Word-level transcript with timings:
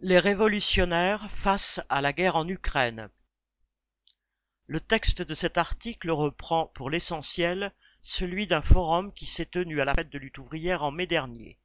Les 0.00 0.18
révolutionnaires 0.18 1.30
face 1.30 1.80
à 1.88 2.02
la 2.02 2.12
guerre 2.12 2.36
en 2.36 2.46
Ukraine. 2.46 3.08
Le 4.66 4.78
texte 4.78 5.22
de 5.22 5.34
cet 5.34 5.56
article 5.56 6.10
reprend 6.10 6.66
pour 6.66 6.90
l'essentiel 6.90 7.72
celui 8.02 8.46
d'un 8.46 8.60
forum 8.60 9.10
qui 9.10 9.24
s'est 9.24 9.46
tenu 9.46 9.80
à 9.80 9.86
la 9.86 9.94
fête 9.94 10.10
de 10.10 10.18
lutte 10.18 10.36
ouvrière 10.36 10.82
en 10.82 10.90
mai 10.90 11.06
dernier. 11.06 11.58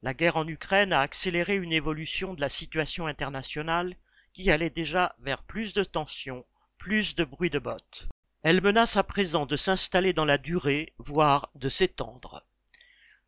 La 0.00 0.14
guerre 0.14 0.38
en 0.38 0.48
Ukraine 0.48 0.94
a 0.94 1.00
accéléré 1.00 1.56
une 1.56 1.74
évolution 1.74 2.32
de 2.32 2.40
la 2.40 2.48
situation 2.48 3.06
internationale 3.06 3.94
qui 4.32 4.50
allait 4.50 4.70
déjà 4.70 5.14
vers 5.18 5.42
plus 5.42 5.74
de 5.74 5.84
tensions, 5.84 6.46
plus 6.78 7.14
de 7.14 7.24
bruit 7.24 7.50
de 7.50 7.58
bottes. 7.58 8.08
Elle 8.42 8.62
menace 8.62 8.96
à 8.96 9.04
présent 9.04 9.44
de 9.44 9.58
s'installer 9.58 10.14
dans 10.14 10.24
la 10.24 10.38
durée, 10.38 10.94
voire 10.96 11.50
de 11.56 11.68
s'étendre. 11.68 12.42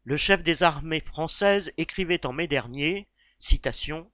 Le 0.05 0.17
chef 0.17 0.43
des 0.43 0.63
armées 0.63 1.01
françaises 1.01 1.71
écrivait 1.77 2.25
en 2.25 2.33
mai 2.33 2.47
dernier, 2.47 3.09
citation, 3.39 4.11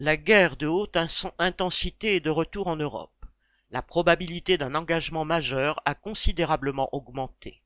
La 0.00 0.16
guerre 0.16 0.56
de 0.56 0.66
haute 0.66 0.98
intensité 1.38 2.16
est 2.16 2.20
de 2.20 2.28
retour 2.28 2.66
en 2.66 2.74
Europe. 2.74 3.24
La 3.70 3.80
probabilité 3.80 4.58
d'un 4.58 4.74
engagement 4.74 5.24
majeur 5.24 5.80
a 5.84 5.94
considérablement 5.94 6.88
augmenté. 6.92 7.62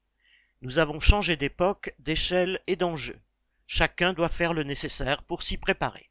Nous 0.61 0.79
avons 0.79 1.01
changé 1.01 1.37
d'époque, 1.37 1.95
d'échelle 1.99 2.61
et 2.67 2.77
d'enjeu. 2.77 3.19
Chacun 3.67 4.13
doit 4.13 4.29
faire 4.29 4.53
le 4.53 4.63
nécessaire 4.63 5.23
pour 5.23 5.43
s'y 5.43 5.57
préparer. 5.57 6.11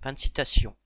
Fin 0.00 0.12
de 0.12 0.18
citation. 0.18 0.76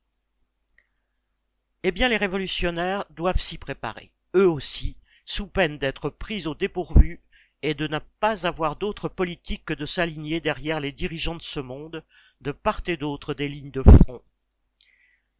Eh 1.82 1.92
bien, 1.92 2.08
les 2.08 2.16
révolutionnaires 2.16 3.04
doivent 3.10 3.38
s'y 3.38 3.58
préparer, 3.58 4.10
eux 4.34 4.48
aussi, 4.48 4.96
sous 5.26 5.48
peine 5.48 5.76
d'être 5.76 6.08
pris 6.08 6.46
au 6.46 6.54
dépourvu 6.54 7.20
et 7.60 7.74
de 7.74 7.86
ne 7.88 7.98
pas 8.20 8.46
avoir 8.46 8.76
d'autre 8.76 9.10
politique 9.10 9.66
que 9.66 9.74
de 9.74 9.84
s'aligner 9.84 10.40
derrière 10.40 10.80
les 10.80 10.92
dirigeants 10.92 11.36
de 11.36 11.42
ce 11.42 11.60
monde, 11.60 12.02
de 12.40 12.52
part 12.52 12.80
et 12.86 12.96
d'autre 12.96 13.34
des 13.34 13.48
lignes 13.48 13.70
de 13.70 13.82
front. 13.82 14.22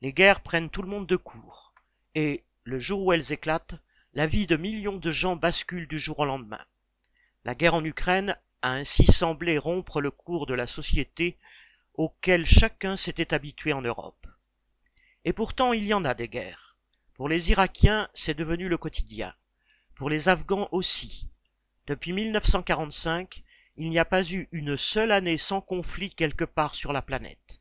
Les 0.02 0.12
guerres 0.12 0.42
prennent 0.42 0.70
tout 0.70 0.82
le 0.82 0.88
monde 0.88 1.06
de 1.06 1.16
court, 1.16 1.74
et, 2.14 2.44
le 2.64 2.78
jour 2.78 3.02
où 3.02 3.12
elles 3.12 3.32
éclatent, 3.32 3.74
la 4.12 4.26
vie 4.26 4.46
de 4.46 4.56
millions 4.56 4.96
de 4.96 5.10
gens 5.10 5.36
bascule 5.36 5.86
du 5.86 5.98
jour 5.98 6.18
au 6.20 6.24
lendemain. 6.24 6.64
La 7.44 7.54
guerre 7.54 7.74
en 7.74 7.84
Ukraine 7.84 8.36
a 8.62 8.72
ainsi 8.72 9.06
semblé 9.06 9.58
rompre 9.58 10.00
le 10.00 10.10
cours 10.10 10.46
de 10.46 10.54
la 10.54 10.66
société 10.66 11.38
auquel 11.94 12.44
chacun 12.44 12.96
s'était 12.96 13.32
habitué 13.32 13.72
en 13.72 13.82
Europe. 13.82 14.26
Et 15.24 15.32
pourtant 15.32 15.72
il 15.72 15.86
y 15.86 15.94
en 15.94 16.04
a 16.04 16.14
des 16.14 16.28
guerres. 16.28 16.76
Pour 17.14 17.28
les 17.28 17.50
Irakiens, 17.50 18.08
c'est 18.12 18.36
devenu 18.36 18.68
le 18.68 18.76
quotidien. 18.76 19.34
Pour 19.94 20.10
les 20.10 20.28
Afghans 20.28 20.68
aussi, 20.72 21.28
depuis 21.86 22.12
1945, 22.12 23.42
il 23.76 23.90
n'y 23.90 23.98
a 23.98 24.04
pas 24.04 24.28
eu 24.30 24.48
une 24.52 24.76
seule 24.76 25.12
année 25.12 25.38
sans 25.38 25.60
conflit 25.60 26.14
quelque 26.14 26.44
part 26.44 26.74
sur 26.74 26.92
la 26.92 27.02
planète. 27.02 27.60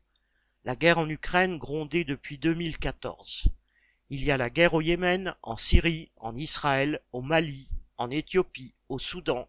La 0.66 0.74
guerre 0.74 0.98
en 0.98 1.08
Ukraine 1.08 1.58
grondait 1.58 2.02
depuis 2.02 2.38
2014. 2.38 3.50
Il 4.10 4.24
y 4.24 4.32
a 4.32 4.36
la 4.36 4.50
guerre 4.50 4.74
au 4.74 4.80
Yémen, 4.80 5.32
en 5.44 5.56
Syrie, 5.56 6.10
en 6.16 6.34
Israël, 6.34 7.00
au 7.12 7.22
Mali, 7.22 7.68
en 7.98 8.10
Éthiopie, 8.10 8.74
au 8.88 8.98
Soudan, 8.98 9.48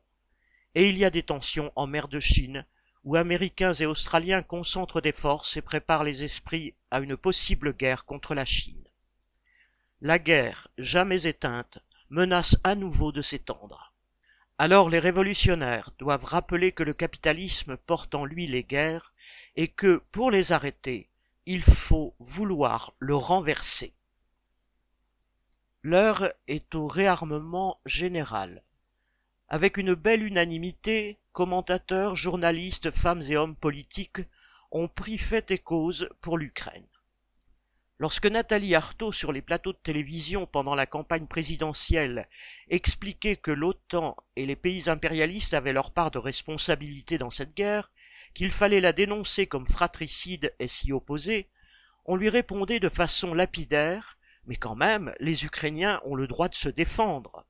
et 0.76 0.88
il 0.88 0.96
y 0.96 1.06
a 1.06 1.10
des 1.10 1.24
tensions 1.24 1.72
en 1.76 1.88
mer 1.88 2.08
de 2.08 2.20
Chine, 2.20 2.68
où 3.04 3.16
Américains 3.16 3.74
et 3.74 3.88
Australiens 3.88 4.44
concentrent 4.44 5.02
des 5.02 5.12
forces 5.12 5.58
et 5.58 5.64
préparent 5.64 6.04
les 6.04 6.24
esprits 6.24 6.76
à 6.92 7.00
une 7.00 7.18
possible 7.18 7.74
guerre 7.74 8.06
contre 8.06 8.36
la 8.36 8.46
Chine. 8.46 8.88
La 10.02 10.20
guerre, 10.20 10.68
jamais 10.78 11.26
éteinte, 11.26 11.80
menace 12.12 12.60
à 12.64 12.76
nouveau 12.76 13.12
de 13.12 13.24
s'étendre. 13.24 13.92
Alors 14.60 14.90
les 14.90 15.00
révolutionnaires 15.00 15.92
doivent 16.00 16.26
rappeler 16.26 16.72
que 16.72 16.82
le 16.82 16.94
capitalisme 16.94 17.78
porte 17.78 18.16
en 18.16 18.26
lui 18.26 18.48
les 18.48 18.64
guerres 18.64 19.14
et 19.56 19.68
que, 19.68 20.02
pour 20.12 20.32
les 20.32 20.52
arrêter, 20.52 21.10
il 21.46 21.62
faut 21.62 22.16
vouloir 22.20 22.94
le 22.98 23.16
renverser. 23.16 23.94
L'heure 25.84 26.34
est 26.48 26.74
au 26.74 26.88
réarmement 26.88 27.80
général. 27.86 28.64
Avec 29.48 29.78
une 29.78 29.94
belle 29.94 30.24
unanimité, 30.24 31.20
commentateurs, 31.34 32.16
journalistes, 32.16 32.90
femmes 32.90 33.22
et 33.30 33.38
hommes 33.38 33.56
politiques 33.56 34.22
ont 34.72 34.88
pris 34.88 35.20
fait 35.20 35.52
et 35.52 35.60
cause 35.60 36.10
pour 36.20 36.38
l'Ukraine. 36.38 36.88
Lorsque 38.00 38.28
Nathalie 38.28 38.76
Arthaud, 38.76 39.12
sur 39.12 39.32
les 39.32 39.42
plateaux 39.42 39.74
de 39.74 39.80
télévision 39.82 40.46
pendant 40.46 40.76
la 40.76 40.86
campagne 40.86 41.26
présidentielle, 41.26 42.28
expliquait 42.70 43.36
que 43.36 43.50
l'OTAN 43.50 44.16
et 44.36 44.46
les 44.46 44.56
pays 44.56 44.88
impérialistes 44.88 45.56
avaient 45.56 45.74
leur 45.74 45.92
part 45.92 46.12
de 46.12 46.20
responsabilité 46.20 47.18
dans 47.18 47.32
cette 47.32 47.56
guerre, 47.56 47.92
qu'il 48.36 48.52
fallait 48.52 48.82
la 48.82 48.94
dénoncer 48.94 49.48
comme 49.48 49.66
fratricide 49.66 50.54
et 50.60 50.68
s'y 50.68 50.92
opposer, 50.92 51.50
on 52.06 52.16
lui 52.16 52.30
répondait 52.30 52.80
de 52.80 52.90
façon 52.90 53.34
lapidaire 53.34 54.18
Mais 54.46 54.56
quand 54.56 54.76
même, 54.76 55.14
les 55.20 55.44
Ukrainiens 55.44 56.00
ont 56.06 56.16
le 56.16 56.28
droit 56.28 56.50
de 56.50 56.56
se 56.56 56.70
défendre. 56.70 57.46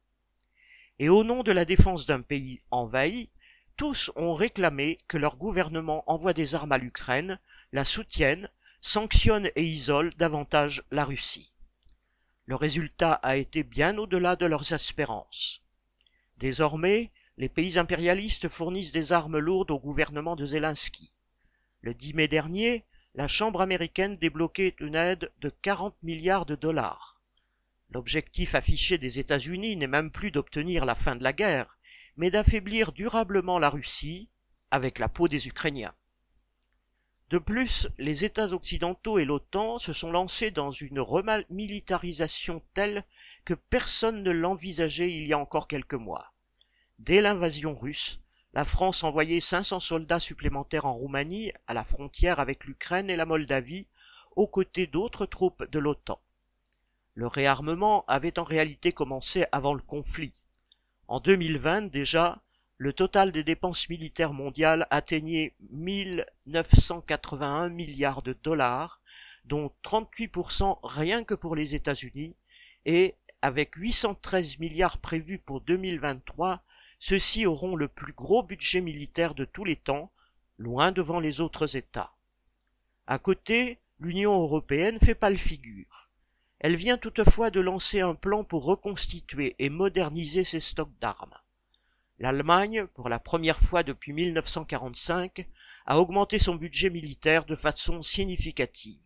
Et 0.97 1.09
au 1.09 1.24
nom 1.24 1.44
de 1.44 1.52
la 1.52 1.66
défense 1.66 2.06
d'un 2.06 2.22
pays 2.22 2.62
envahi, 2.72 3.30
tous 3.75 4.12
ont 4.16 4.34
réclamé 4.34 4.97
que 5.07 5.18
leur 5.18 5.38
gouvernement 5.38 6.03
envoie 6.07 6.34
des 6.34 6.56
armes 6.56 6.72
à 6.72 6.80
l'Ukraine, 6.80 7.40
la 7.72 7.86
soutienne 7.86 8.50
sanctionne 8.81 9.49
et 9.55 9.63
isole 9.63 10.13
davantage 10.15 10.83
la 10.91 11.05
Russie. 11.05 11.55
Le 12.45 12.55
résultat 12.55 13.13
a 13.13 13.35
été 13.35 13.63
bien 13.63 13.97
au-delà 13.97 14.35
de 14.35 14.45
leurs 14.45 14.71
espérances. 14.73 15.61
Désormais, 16.38 17.11
les 17.38 17.49
pays 17.49 17.77
impérialistes 17.77 18.49
fournissent 18.49 18.91
des 18.91 19.11
armes 19.11 19.38
lourdes 19.38 19.71
au 19.71 19.79
gouvernement 19.79 20.35
de 20.35 20.45
Zelensky. 20.45 21.15
Le 21.81 21.93
10 21.93 22.13
mai 22.13 22.27
dernier, 22.27 22.85
la 23.13 23.27
Chambre 23.27 23.61
américaine 23.61 24.17
débloquait 24.17 24.75
une 24.79 24.95
aide 24.95 25.31
de 25.39 25.49
40 25.49 25.95
milliards 26.03 26.45
de 26.45 26.55
dollars. 26.55 27.21
L'objectif 27.89 28.55
affiché 28.55 28.97
des 28.97 29.19
États-Unis 29.19 29.75
n'est 29.75 29.88
même 29.88 30.11
plus 30.11 30.31
d'obtenir 30.31 30.85
la 30.85 30.95
fin 30.95 31.15
de 31.15 31.23
la 31.23 31.33
guerre, 31.33 31.77
mais 32.15 32.31
d'affaiblir 32.31 32.91
durablement 32.91 33.59
la 33.59 33.69
Russie 33.69 34.29
avec 34.71 34.99
la 34.99 35.07
peau 35.07 35.27
des 35.27 35.47
Ukrainiens. 35.47 35.95
De 37.29 37.39
plus, 37.39 37.89
les 37.97 38.23
États 38.23 38.53
occidentaux 38.53 39.19
et 39.19 39.25
l'OTAN 39.25 39.79
se 39.79 39.91
sont 39.91 40.11
lancés 40.11 40.49
dans 40.49 40.71
une 40.71 41.01
remilitarisation 41.01 42.61
telle 42.73 43.03
que 43.43 43.53
personne 43.53 44.23
ne 44.23 44.31
l'envisageait 44.31 45.11
il 45.11 45.27
y 45.27 45.33
a 45.33 45.39
encore 45.39 45.67
quelques 45.67 45.93
mois. 45.93 46.31
Dès 46.99 47.19
l'invasion 47.19 47.75
russe, 47.75 48.21
la 48.53 48.63
France 48.63 49.03
envoyait 49.03 49.41
500 49.41 49.81
soldats 49.81 50.21
supplémentaires 50.21 50.85
en 50.85 50.93
Roumanie, 50.93 51.51
à 51.67 51.73
la 51.73 51.83
frontière 51.83 52.39
avec 52.39 52.63
l'Ukraine 52.63 53.09
et 53.09 53.17
la 53.17 53.25
Moldavie, 53.25 53.88
aux 54.38 54.47
côtés 54.47 54.88
d'autres 54.88 55.25
troupes 55.25 55.69
de 55.69 55.79
l'OTAN. 55.79 56.21
Le 57.13 57.27
réarmement 57.27 58.05
avait 58.07 58.39
en 58.39 58.44
réalité 58.45 58.94
commencé 58.94 59.44
avant 59.51 59.73
le 59.73 59.81
conflit. 59.81 60.33
En 61.09 61.19
2020 61.19 61.91
déjà, 61.91 62.41
le 62.77 62.93
total 62.93 63.31
des 63.31 63.43
dépenses 63.43 63.89
militaires 63.89 64.33
mondiales 64.33 64.85
atteignait 64.91 65.55
1981 65.71 67.69
milliards 67.69 68.21
de 68.21 68.33
dollars, 68.33 69.01
dont 69.45 69.71
38% 69.83 70.77
rien 70.83 71.23
que 71.23 71.33
pour 71.33 71.55
les 71.55 71.73
États-Unis, 71.73 72.35
et 72.85 73.15
avec 73.41 73.75
813 73.75 74.59
milliards 74.59 74.99
prévus 74.99 75.39
pour 75.39 75.61
2023, 75.61 76.61
ceux-ci 76.99 77.47
auront 77.47 77.75
le 77.75 77.88
plus 77.88 78.13
gros 78.13 78.43
budget 78.43 78.81
militaire 78.81 79.33
de 79.33 79.45
tous 79.45 79.63
les 79.63 79.75
temps, 79.75 80.11
loin 80.57 80.91
devant 80.91 81.19
les 81.19 81.41
autres 81.41 81.75
États. 81.75 82.13
À 83.07 83.17
côté, 83.19 83.79
l'Union 83.99 84.39
européenne 84.39 84.99
fait 84.99 85.15
pas 85.15 85.29
le 85.29 85.38
figure. 85.38 86.09
Elle 86.59 86.75
vient 86.75 86.97
toutefois 86.97 87.49
de 87.49 87.59
lancer 87.59 88.01
un 88.01 88.15
plan 88.15 88.44
pour 88.44 88.65
reconstituer 88.65 89.55
et 89.59 89.69
moderniser 89.69 90.44
ses 90.44 90.59
stocks 90.59 90.97
d'armes. 90.99 91.38
L'Allemagne, 92.19 92.88
pour 92.95 93.09
la 93.09 93.19
première 93.19 93.59
fois 93.59 93.83
depuis 93.83 94.11
1945, 94.11 95.47
a 95.85 96.00
augmenté 96.00 96.39
son 96.39 96.55
budget 96.55 96.89
militaire 96.89 97.45
de 97.45 97.55
façon 97.55 98.01
significative. 98.01 99.00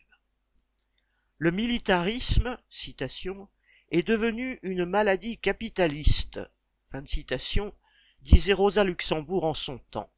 Le 1.38 1.52
militarisme, 1.52 2.58
citation, 2.70 3.50
est 3.90 4.08
devenu 4.08 4.60
une 4.64 4.86
maladie 4.86 5.38
capitaliste, 5.38 6.40
fin 6.88 7.02
de 7.02 7.08
citation, 7.08 7.74
disait 8.22 8.54
Rosa 8.54 8.84
Luxembourg 8.84 9.44
en 9.44 9.54
son 9.54 9.80
temps. 9.80 10.10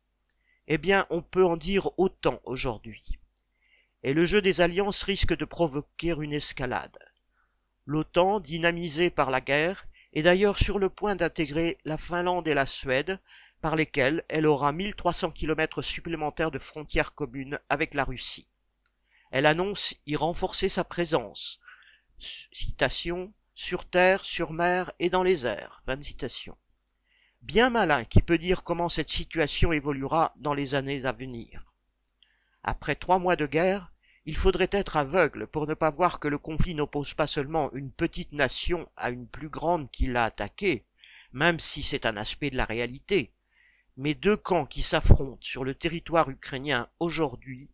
Eh 0.68 0.77
bien, 0.77 1.07
on 1.09 1.21
peut 1.21 1.45
en 1.45 1.57
dire 1.57 1.89
autant 1.97 2.41
aujourd'hui. 2.44 3.18
Et 4.03 4.13
le 4.13 4.25
jeu 4.25 4.41
des 4.41 4.62
alliances 4.62 5.03
risque 5.03 5.35
de 5.35 5.45
provoquer 5.45 6.13
une 6.19 6.33
escalade. 6.33 6.97
L'OTAN, 7.85 8.39
dynamisée 8.39 9.09
par 9.09 9.31
la 9.31 9.41
guerre, 9.41 9.88
est 10.13 10.21
d'ailleurs 10.21 10.57
sur 10.57 10.80
le 10.80 10.89
point 10.89 11.15
d'intégrer 11.15 11.77
la 11.86 11.98
Finlande 11.98 12.48
et 12.48 12.54
la 12.54 12.65
Suède, 12.65 13.19
par 13.62 13.75
lesquelles 13.75 14.24
elle 14.30 14.45
aura 14.45 14.71
1300 14.71 15.31
km 15.31 15.81
supplémentaires 15.81 16.51
de 16.51 16.60
frontières 16.60 17.13
communes 17.13 17.60
avec 17.69 17.94
la 17.94 18.04
Russie. 18.04 18.48
Elle 19.31 19.45
annonce 19.45 19.95
y 20.06 20.15
renforcer 20.15 20.69
sa 20.69 20.83
présence. 20.83 21.60
Citation, 22.19 23.33
sur 23.56 23.86
terre, 23.86 24.25
sur 24.25 24.51
mer 24.51 24.92
et 25.00 25.10
dans 25.10 25.24
les 25.24 25.48
airs. 25.48 25.81
Citation. 26.01 26.57
Bien 27.42 27.69
malin 27.69 28.04
qui 28.04 28.21
peut 28.21 28.38
dire 28.38 28.63
comment 28.63 28.89
cette 28.89 29.09
situation 29.09 29.71
évoluera 29.71 30.33
dans 30.38 30.54
les 30.54 30.75
années 30.75 31.06
à 31.06 31.12
venir. 31.12 31.66
Après 32.63 32.95
trois 32.95 33.19
mois 33.19 33.36
de 33.36 33.45
guerre, 33.45 33.93
il 34.25 34.37
faudrait 34.37 34.69
être 34.71 34.95
aveugle 34.95 35.47
pour 35.47 35.67
ne 35.67 35.73
pas 35.73 35.89
voir 35.89 36.19
que 36.19 36.27
le 36.27 36.37
conflit 36.37 36.75
n'oppose 36.75 37.13
pas 37.13 37.27
seulement 37.27 37.71
une 37.73 37.91
petite 37.91 38.31
nation 38.31 38.89
à 38.95 39.09
une 39.09 39.27
plus 39.27 39.49
grande 39.49 39.91
qui 39.91 40.07
l'a 40.07 40.23
attaquée, 40.23 40.85
même 41.33 41.59
si 41.59 41.83
c'est 41.83 42.05
un 42.05 42.15
aspect 42.15 42.49
de 42.49 42.55
la 42.57 42.65
réalité, 42.65 43.33
mais 43.97 44.13
deux 44.13 44.37
camps 44.37 44.65
qui 44.65 44.81
s'affrontent 44.81 45.41
sur 45.41 45.63
le 45.63 45.75
territoire 45.75 46.29
ukrainien 46.29 46.87
aujourd'hui 46.99 47.69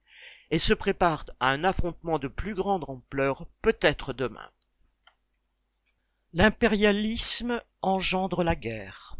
et 0.49 0.59
se 0.59 0.73
préparent 0.73 1.25
à 1.39 1.51
un 1.51 1.63
affrontement 1.63 2.17
de 2.17 2.27
plus 2.27 2.55
grande 2.55 2.85
ampleur 2.87 3.45
peut-être 3.61 4.13
demain. 4.13 4.49
L'impérialisme 6.33 7.61
engendre 7.81 8.43
la 8.43 8.55
guerre. 8.55 9.17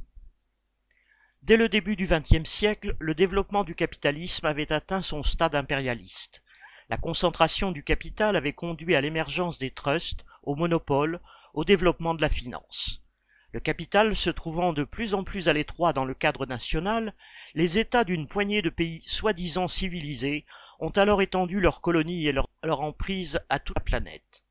Dès 1.42 1.58
le 1.58 1.70
début 1.70 1.96
du 1.96 2.08
XXe 2.08 2.48
siècle, 2.48 2.96
le 3.00 3.16
développement 3.16 3.64
du 3.64 3.76
capitalisme 3.76 4.46
avait 4.46 4.74
atteint 4.74 5.02
son 5.02 5.24
stade 5.24 5.56
impérialiste. 5.56 6.44
La 6.90 6.98
concentration 6.98 7.72
du 7.72 7.84
capital 7.84 8.36
avait 8.36 8.54
conduit 8.54 8.96
à 8.96 9.02
l'émergence 9.02 9.60
des 9.60 9.70
trusts, 9.70 10.26
au 10.42 10.56
monopole, 10.56 11.20
au 11.54 11.64
développement 11.64 12.16
de 12.16 12.22
la 12.22 12.30
finance. 12.30 13.04
Le 13.52 13.60
capital 13.60 14.16
se 14.16 14.32
trouvant 14.32 14.74
de 14.74 14.84
plus 14.84 15.14
en 15.14 15.24
plus 15.24 15.48
à 15.48 15.54
l'étroit 15.54 15.94
dans 15.94 16.06
le 16.06 16.16
cadre 16.16 16.48
national, 16.48 17.14
les 17.54 17.78
États 17.78 18.04
d'une 18.04 18.28
poignée 18.28 18.64
de 18.64 18.70
pays 18.72 19.04
soi-disant 19.06 19.68
civilisés 19.68 20.46
ont 20.80 20.90
alors 20.90 21.22
étendu 21.22 21.60
leurs 21.60 21.82
colonies 21.82 22.26
et 22.26 22.32
leur, 22.32 22.48
leur, 22.64 22.82
emprise 22.82 23.40
à 23.50 23.60
toute 23.60 23.78
la 23.78 23.84
planète. 23.84 24.44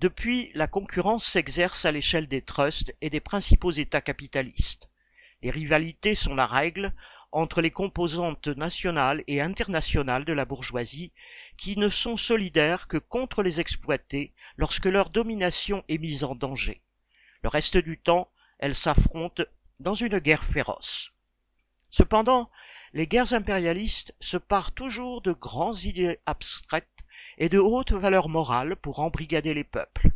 Depuis, 0.00 0.50
la 0.54 0.66
concurrence 0.66 1.24
s'exerce 1.24 1.86
à 1.86 1.92
l'échelle 1.92 2.26
des 2.26 2.42
trusts 2.42 2.94
et 3.00 3.08
des 3.08 3.20
principaux 3.20 3.70
États 3.70 4.00
capitalistes. 4.00 4.90
Les 5.42 5.50
rivalités 5.50 6.14
sont 6.14 6.34
la 6.34 6.46
règle, 6.46 6.92
entre 7.32 7.62
les 7.62 7.70
composantes 7.70 8.48
nationales 8.48 9.24
et 9.26 9.40
internationales 9.40 10.24
de 10.24 10.32
la 10.32 10.44
bourgeoisie, 10.44 11.12
qui 11.56 11.76
ne 11.78 11.88
sont 11.88 12.16
solidaires 12.16 12.88
que 12.88 12.98
contre 12.98 13.42
les 13.42 13.58
exploités 13.58 14.32
lorsque 14.56 14.86
leur 14.86 15.10
domination 15.10 15.82
est 15.88 15.98
mise 15.98 16.24
en 16.24 16.34
danger. 16.34 16.82
Le 17.42 17.48
reste 17.48 17.78
du 17.78 17.98
temps, 17.98 18.30
elles 18.58 18.74
s'affrontent 18.74 19.44
dans 19.80 19.94
une 19.94 20.18
guerre 20.18 20.44
féroce. 20.44 21.12
Cependant, 21.90 22.50
les 22.92 23.06
guerres 23.06 23.32
impérialistes 23.32 24.14
se 24.20 24.36
parent 24.36 24.70
toujours 24.70 25.22
de 25.22 25.32
grandes 25.32 25.82
idées 25.84 26.18
abstraites 26.26 26.86
et 27.38 27.48
de 27.48 27.58
hautes 27.58 27.92
valeurs 27.92 28.28
morales 28.28 28.76
pour 28.76 29.00
embrigader 29.00 29.54
les 29.54 29.64
peuples 29.64 30.11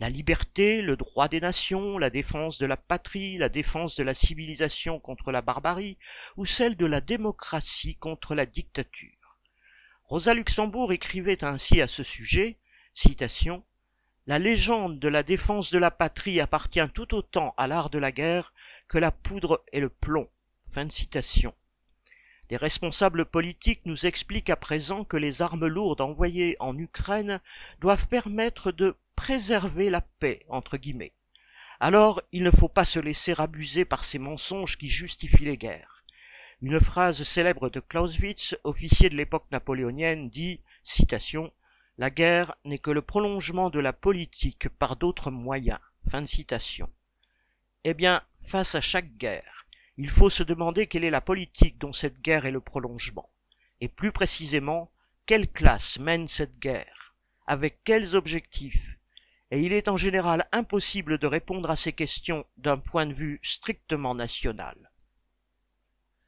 la 0.00 0.10
liberté, 0.10 0.80
le 0.80 0.96
droit 0.96 1.28
des 1.28 1.40
nations, 1.40 1.98
la 1.98 2.10
défense 2.10 2.58
de 2.58 2.66
la 2.66 2.76
patrie, 2.76 3.36
la 3.36 3.48
défense 3.48 3.96
de 3.96 4.04
la 4.04 4.14
civilisation 4.14 5.00
contre 5.00 5.32
la 5.32 5.42
barbarie, 5.42 5.98
ou 6.36 6.46
celle 6.46 6.76
de 6.76 6.86
la 6.86 7.00
démocratie 7.00 7.96
contre 7.96 8.34
la 8.34 8.46
dictature. 8.46 9.38
Rosa 10.04 10.34
Luxembourg 10.34 10.92
écrivait 10.92 11.42
ainsi 11.44 11.80
à 11.80 11.88
ce 11.88 12.02
sujet, 12.02 12.58
citation, 12.94 13.64
La 14.26 14.38
légende 14.38 15.00
de 15.00 15.08
la 15.08 15.22
défense 15.22 15.70
de 15.72 15.78
la 15.78 15.90
patrie 15.90 16.40
appartient 16.40 16.88
tout 16.94 17.14
autant 17.14 17.54
à 17.56 17.66
l'art 17.66 17.90
de 17.90 17.98
la 17.98 18.12
guerre 18.12 18.52
que 18.86 18.98
la 18.98 19.10
poudre 19.10 19.64
et 19.72 19.80
le 19.80 19.88
plomb. 19.88 20.28
Fin 20.70 20.84
de 20.84 20.92
citation. 20.92 21.54
Les 22.50 22.56
responsables 22.56 23.26
politiques 23.26 23.82
nous 23.84 24.06
expliquent 24.06 24.50
à 24.50 24.56
présent 24.56 25.04
que 25.04 25.16
les 25.16 25.42
armes 25.42 25.66
lourdes 25.66 26.00
envoyées 26.00 26.56
en 26.60 26.76
Ukraine 26.78 27.40
doivent 27.80 28.08
permettre 28.08 28.70
de 28.72 28.96
préserver 29.18 29.90
la 29.90 30.00
paix, 30.00 30.46
entre 30.48 30.76
guillemets. 30.76 31.12
Alors, 31.80 32.22
il 32.30 32.44
ne 32.44 32.52
faut 32.52 32.68
pas 32.68 32.84
se 32.84 33.00
laisser 33.00 33.34
abuser 33.36 33.84
par 33.84 34.04
ces 34.04 34.20
mensonges 34.20 34.78
qui 34.78 34.88
justifient 34.88 35.44
les 35.44 35.58
guerres. 35.58 36.04
Une 36.62 36.78
phrase 36.78 37.24
célèbre 37.24 37.68
de 37.68 37.80
Clausewitz, 37.80 38.56
officier 38.62 39.08
de 39.08 39.16
l'époque 39.16 39.46
napoléonienne, 39.50 40.30
dit, 40.30 40.60
citation, 40.84 41.52
La 41.98 42.10
guerre 42.10 42.54
n'est 42.64 42.78
que 42.78 42.92
le 42.92 43.02
prolongement 43.02 43.70
de 43.70 43.80
la 43.80 43.92
politique 43.92 44.68
par 44.68 44.94
d'autres 44.94 45.32
moyens. 45.32 45.80
Fin 46.08 46.22
de 46.22 46.26
citation. 46.28 46.88
Eh 47.82 47.94
bien, 47.94 48.22
face 48.40 48.76
à 48.76 48.80
chaque 48.80 49.16
guerre, 49.16 49.66
il 49.96 50.10
faut 50.10 50.30
se 50.30 50.44
demander 50.44 50.86
quelle 50.86 51.02
est 51.02 51.10
la 51.10 51.20
politique 51.20 51.78
dont 51.78 51.92
cette 51.92 52.20
guerre 52.20 52.46
est 52.46 52.52
le 52.52 52.60
prolongement, 52.60 53.28
et 53.80 53.88
plus 53.88 54.12
précisément, 54.12 54.92
quelle 55.26 55.50
classe 55.50 55.98
mène 55.98 56.28
cette 56.28 56.60
guerre, 56.60 57.16
avec 57.48 57.82
quels 57.82 58.14
objectifs, 58.14 58.97
et 59.50 59.60
il 59.60 59.72
est 59.72 59.88
en 59.88 59.96
général 59.96 60.46
impossible 60.52 61.18
de 61.18 61.26
répondre 61.26 61.70
à 61.70 61.76
ces 61.76 61.92
questions 61.92 62.44
d'un 62.56 62.78
point 62.78 63.06
de 63.06 63.14
vue 63.14 63.40
strictement 63.42 64.14
national. 64.14 64.90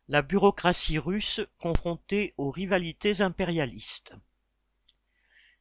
La 0.08 0.22
bureaucratie 0.22 0.98
russe 0.98 1.40
confrontée 1.60 2.34
aux 2.36 2.50
rivalités 2.50 3.20
impérialistes. 3.20 4.12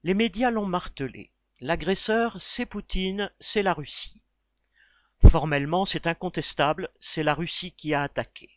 Les 0.04 0.14
médias 0.14 0.50
l'ont 0.50 0.66
martelé. 0.66 1.32
L'agresseur, 1.60 2.42
c'est 2.42 2.66
Poutine, 2.66 3.30
c'est 3.40 3.62
la 3.62 3.74
Russie. 3.74 4.22
Formellement, 5.30 5.86
c'est 5.86 6.08
incontestable, 6.08 6.90
c'est 7.00 7.24
la 7.24 7.34
Russie 7.34 7.74
qui 7.74 7.94
a 7.94 8.04
attaqué. 8.04 8.50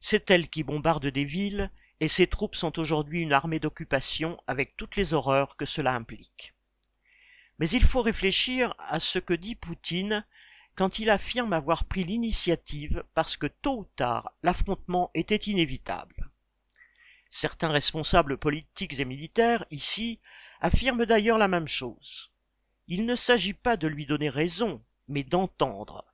C'est 0.00 0.30
elle 0.30 0.48
qui 0.48 0.62
bombarde 0.62 1.06
des 1.06 1.24
villes, 1.26 1.70
et 2.00 2.08
ses 2.08 2.26
troupes 2.26 2.56
sont 2.56 2.78
aujourd'hui 2.78 3.20
une 3.20 3.34
armée 3.34 3.60
d'occupation 3.60 4.42
avec 4.46 4.76
toutes 4.76 4.96
les 4.96 5.12
horreurs 5.12 5.56
que 5.56 5.66
cela 5.66 5.94
implique. 5.94 6.55
Mais 7.58 7.68
il 7.70 7.84
faut 7.84 8.02
réfléchir 8.02 8.74
à 8.78 9.00
ce 9.00 9.18
que 9.18 9.34
dit 9.34 9.54
Poutine 9.54 10.24
quand 10.74 10.98
il 10.98 11.08
affirme 11.08 11.54
avoir 11.54 11.84
pris 11.86 12.04
l'initiative 12.04 13.02
parce 13.14 13.36
que 13.36 13.46
tôt 13.46 13.78
ou 13.78 13.84
tard 13.96 14.32
l'affrontement 14.42 15.10
était 15.14 15.36
inévitable. 15.36 16.30
Certains 17.30 17.70
responsables 17.70 18.38
politiques 18.38 19.00
et 19.00 19.04
militaires, 19.04 19.64
ici, 19.70 20.20
affirment 20.60 21.06
d'ailleurs 21.06 21.38
la 21.38 21.48
même 21.48 21.68
chose. 21.68 22.30
Il 22.88 23.04
ne 23.04 23.16
s'agit 23.16 23.54
pas 23.54 23.76
de 23.76 23.88
lui 23.88 24.06
donner 24.06 24.28
raison, 24.28 24.82
mais 25.08 25.24
d'entendre. 25.24 26.04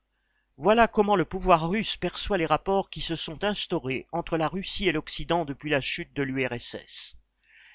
Voilà 0.57 0.87
comment 0.87 1.17
le 1.17 1.25
pouvoir 1.25 1.69
russe 1.69 1.97
perçoit 1.97 2.39
les 2.39 2.47
rapports 2.47 2.89
qui 2.89 3.01
se 3.01 3.17
sont 3.17 3.43
instaurés 3.45 4.07
entre 4.13 4.37
la 4.37 4.49
Russie 4.49 4.89
et 4.89 4.93
l'Occident 4.93 5.45
depuis 5.45 5.71
la 5.71 5.81
chute 5.81 6.15
de 6.15 6.23
l'URSS. 6.23 7.17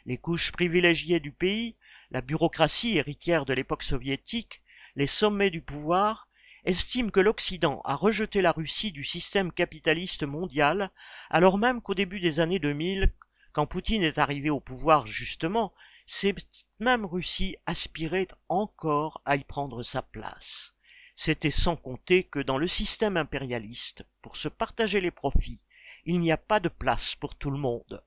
Les 0.06 0.18
couches 0.18 0.52
privilégiées 0.52 1.20
du 1.20 1.32
pays 1.32 1.76
la 2.12 2.22
bureaucratie 2.22 2.98
héritière 2.98 3.46
de 3.46 3.54
l'époque 3.54 3.84
soviétique, 3.84 4.62
les 4.96 5.08
sommets 5.08 5.50
du 5.50 5.62
pouvoir, 5.62 6.28
estiment 6.64 7.10
que 7.10 7.20
l'Occident 7.20 7.82
a 7.86 7.96
rejeté 7.96 8.42
la 8.42 8.52
Russie 8.52 8.92
du 8.92 9.04
système 9.04 9.52
capitaliste 9.52 10.24
mondial, 10.24 10.92
alors 11.30 11.58
même 11.58 11.82
qu'au 11.82 11.94
début 11.94 12.20
des 12.20 12.40
années 12.40 12.60
2000, 12.60 13.14
quand 13.54 13.66
Poutine 13.66 14.04
est 14.04 14.18
arrivé 14.18 14.50
au 14.50 14.60
pouvoir 14.60 15.08
justement, 15.08 15.74
cette 16.06 16.66
même 16.80 17.06
Russie 17.06 17.58
aspirait 17.66 18.28
encore 18.50 19.22
à 19.26 19.36
y 19.36 19.44
prendre 19.44 19.84
sa 19.84 20.02
place. 20.02 20.76
C'était 21.16 21.52
sans 21.52 21.76
compter 21.76 22.24
que 22.24 22.40
dans 22.40 22.58
le 22.58 22.68
système 22.68 23.18
impérialiste, 23.18 24.06
pour 24.22 24.38
se 24.38 24.48
partager 24.48 25.02
les 25.02 25.12
profits, 25.12 25.64
il 26.06 26.20
n'y 26.20 26.32
a 26.32 26.38
pas 26.38 26.60
de 26.60 26.70
place 26.70 27.16
pour 27.16 27.36
tout 27.36 27.50
le 27.50 27.58
monde. 27.58 28.04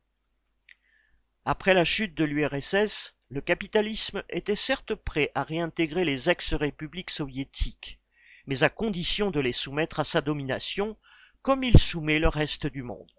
Après 1.44 1.75
la 1.75 1.84
chute 1.84 2.14
de 2.14 2.25
l'URSS, 2.25 3.16
le 3.30 3.40
capitalisme 3.40 4.25
était 4.28 4.56
certes 4.56 4.94
prêt 4.96 5.30
à 5.37 5.44
réintégrer 5.44 6.04
les 6.04 6.28
ex-républiques 6.28 7.10
soviétiques, 7.10 8.00
mais 8.46 8.64
à 8.64 8.68
condition 8.68 9.30
de 9.30 9.38
les 9.38 9.52
soumettre 9.52 10.00
à 10.00 10.04
sa 10.04 10.20
domination, 10.20 10.96
comme 11.40 11.62
il 11.62 11.78
soumet 11.78 12.18
le 12.18 12.26
reste 12.26 12.66
du 12.66 12.82
monde. 12.82 13.12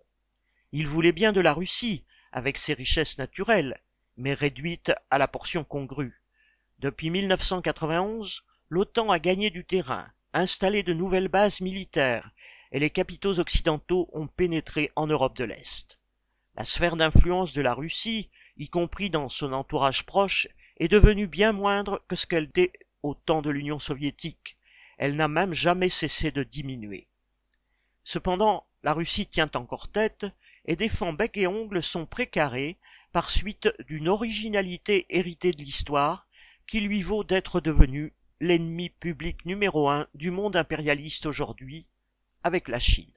Il 0.74 0.86
voulait 0.86 1.14
bien 1.14 1.32
de 1.32 1.40
la 1.40 1.54
Russie, 1.54 2.04
avec 2.34 2.58
ses 2.58 2.74
richesses 2.74 3.18
naturelles, 3.18 3.80
mais 4.18 4.34
réduite 4.34 4.92
à 5.10 5.18
la 5.18 5.30
portion 5.30 5.64
congrue. 5.64 6.22
Depuis 6.80 7.10
1991, 7.10 8.44
l'OTAN 8.70 9.12
a 9.12 9.20
gagné 9.20 9.50
du 9.50 9.64
terrain, 9.64 10.12
installé 10.34 10.84
de 10.84 10.94
nouvelles 10.94 11.30
bases 11.30 11.62
militaires, 11.62 12.32
et 12.74 12.80
les 12.80 12.90
capitaux 12.90 13.40
occidentaux 13.40 14.10
ont 14.12 14.28
pénétré 14.28 14.92
en 14.98 15.08
Europe 15.08 15.38
de 15.38 15.46
l'Est. 15.46 16.00
La 16.56 16.66
sphère 16.66 16.98
d'influence 16.98 17.54
de 17.54 17.62
la 17.62 17.74
Russie 17.74 18.30
y 18.58 18.70
compris 18.70 19.10
dans 19.10 19.30
son 19.30 19.54
entourage 19.54 20.06
proche, 20.06 20.48
est 20.78 20.88
devenue 20.88 21.28
bien 21.28 21.52
moindre 21.52 22.04
que 22.08 22.16
ce 22.16 22.26
qu'elle 22.26 22.46
était 22.46 22.74
au 23.04 23.14
temps 23.14 23.42
de 23.42 23.50
l'Union 23.50 23.80
soviétique. 23.80 24.58
Elle 24.98 25.16
n'a 25.16 25.28
même 25.28 25.54
jamais 25.54 25.90
cessé 25.90 26.32
de 26.32 26.44
diminuer. 26.44 27.08
Cependant, 28.04 28.66
la 28.84 28.94
Russie 28.94 29.28
tient 29.28 29.52
encore 29.56 29.88
tête 29.88 30.26
et 30.66 30.76
défend 30.76 31.14
bec 31.14 31.38
et 31.38 31.48
ongles 31.48 31.84
son 31.84 32.06
précaré 32.06 32.78
par 33.12 33.30
suite 33.30 33.74
d'une 33.88 34.08
originalité 34.08 35.06
héritée 35.10 35.52
de 35.52 35.62
l'histoire 35.62 36.28
qui 36.68 36.80
lui 36.80 37.02
vaut 37.02 37.24
d'être 37.24 37.60
devenu 37.60 38.14
l'ennemi 38.40 38.90
public 38.90 39.46
numéro 39.46 39.90
un 39.90 40.08
du 40.16 40.32
monde 40.32 40.56
impérialiste 40.56 41.26
aujourd'hui, 41.26 41.86
avec 42.44 42.68
la 42.68 42.80
Chine. 42.80 43.14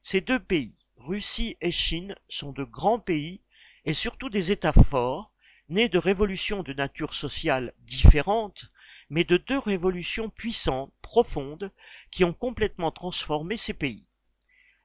Ces 0.00 0.20
deux 0.20 0.40
pays, 0.40 0.74
Russie 0.96 1.56
et 1.60 1.70
Chine, 1.70 2.14
sont 2.28 2.52
de 2.52 2.64
grands 2.64 2.98
pays 2.98 3.40
et 3.84 3.94
surtout 3.94 4.30
des 4.30 4.50
États 4.50 4.72
forts, 4.72 5.32
nés 5.68 5.88
de 5.88 5.98
révolutions 5.98 6.62
de 6.62 6.72
nature 6.72 7.14
sociale 7.14 7.72
différentes, 7.80 8.70
mais 9.10 9.24
de 9.24 9.36
deux 9.36 9.58
révolutions 9.58 10.30
puissantes, 10.30 10.92
profondes, 11.02 11.70
qui 12.10 12.24
ont 12.24 12.32
complètement 12.32 12.90
transformé 12.90 13.56
ces 13.56 13.74
pays. 13.74 14.06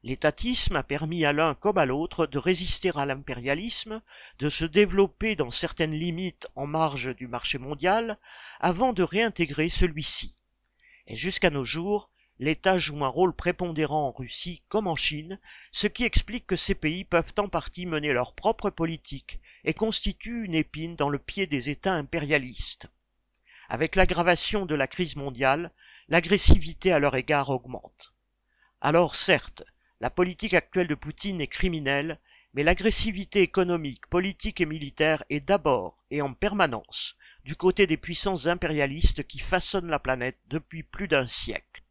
L'étatisme 0.04 0.76
a 0.76 0.84
permis 0.84 1.26
à 1.26 1.34
l'un 1.34 1.56
comme 1.56 1.78
à 1.78 1.86
l'autre 1.86 2.28
de 2.28 2.38
résister 2.38 2.92
à 2.96 3.06
l'impérialisme, 3.06 4.02
de 4.40 4.50
se 4.50 4.66
développer 4.66 5.36
dans 5.36 5.52
certaines 5.52 5.92
limites 5.92 6.48
en 6.56 6.68
marge 6.68 7.16
du 7.16 7.28
marché 7.28 7.58
mondial, 7.58 8.18
avant 8.60 8.94
de 8.94 9.04
réintégrer 9.04 9.70
celui-ci. 9.70 10.42
Et 11.08 11.16
jusqu'à 11.16 11.50
nos 11.50 11.64
jours, 11.64 12.10
l'État 12.40 12.78
joue 12.78 13.04
un 13.04 13.08
rôle 13.08 13.34
prépondérant 13.34 14.08
en 14.08 14.12
Russie 14.12 14.64
comme 14.70 14.88
en 14.88 14.96
Chine, 14.96 15.40
ce 15.72 15.88
qui 15.88 16.04
explique 16.04 16.46
que 16.46 16.56
ces 16.56 16.76
pays 16.76 17.04
peuvent 17.04 17.34
en 17.38 17.50
partie 17.50 17.86
mener 17.86 18.14
leur 18.14 18.34
propre 18.34 18.70
politique 18.70 19.40
et 19.64 19.74
constituent 19.74 20.46
une 20.46 20.54
épine 20.54 20.96
dans 20.96 21.10
le 21.10 21.20
pied 21.20 21.48
des 21.48 21.70
États 21.70 21.94
impérialistes. 21.94 22.88
Avec 23.70 23.96
l'aggravation 23.96 24.66
de 24.66 24.76
la 24.76 24.88
crise 24.88 25.16
mondiale, 25.16 25.74
l'agressivité 26.08 26.92
à 26.92 27.00
leur 27.00 27.16
égard 27.16 27.50
augmente. 27.50 28.14
Alors 28.82 29.16
certes, 29.16 29.64
la 30.00 30.10
politique 30.10 30.54
actuelle 30.54 30.88
de 30.88 30.96
Poutine 30.96 31.42
est 31.42 31.48
criminelle, 31.48 32.20
mais 32.54 32.64
l'agressivité 32.64 33.42
économique, 33.42 34.08
politique 34.08 34.62
et 34.62 34.66
militaire 34.66 35.24
est 35.30 35.40
d'abord 35.40 36.04
et 36.12 36.22
en 36.22 36.34
permanence 36.34 37.16
du 37.44 37.56
côté 37.56 37.88
des 37.88 37.98
puissances 37.98 38.48
impérialistes 38.48 39.24
qui 39.24 39.40
façonnent 39.40 39.90
la 39.90 40.00
planète 40.00 40.38
depuis 40.48 40.84
plus 40.84 41.08
d'un 41.08 41.28
siècle. 41.28 41.84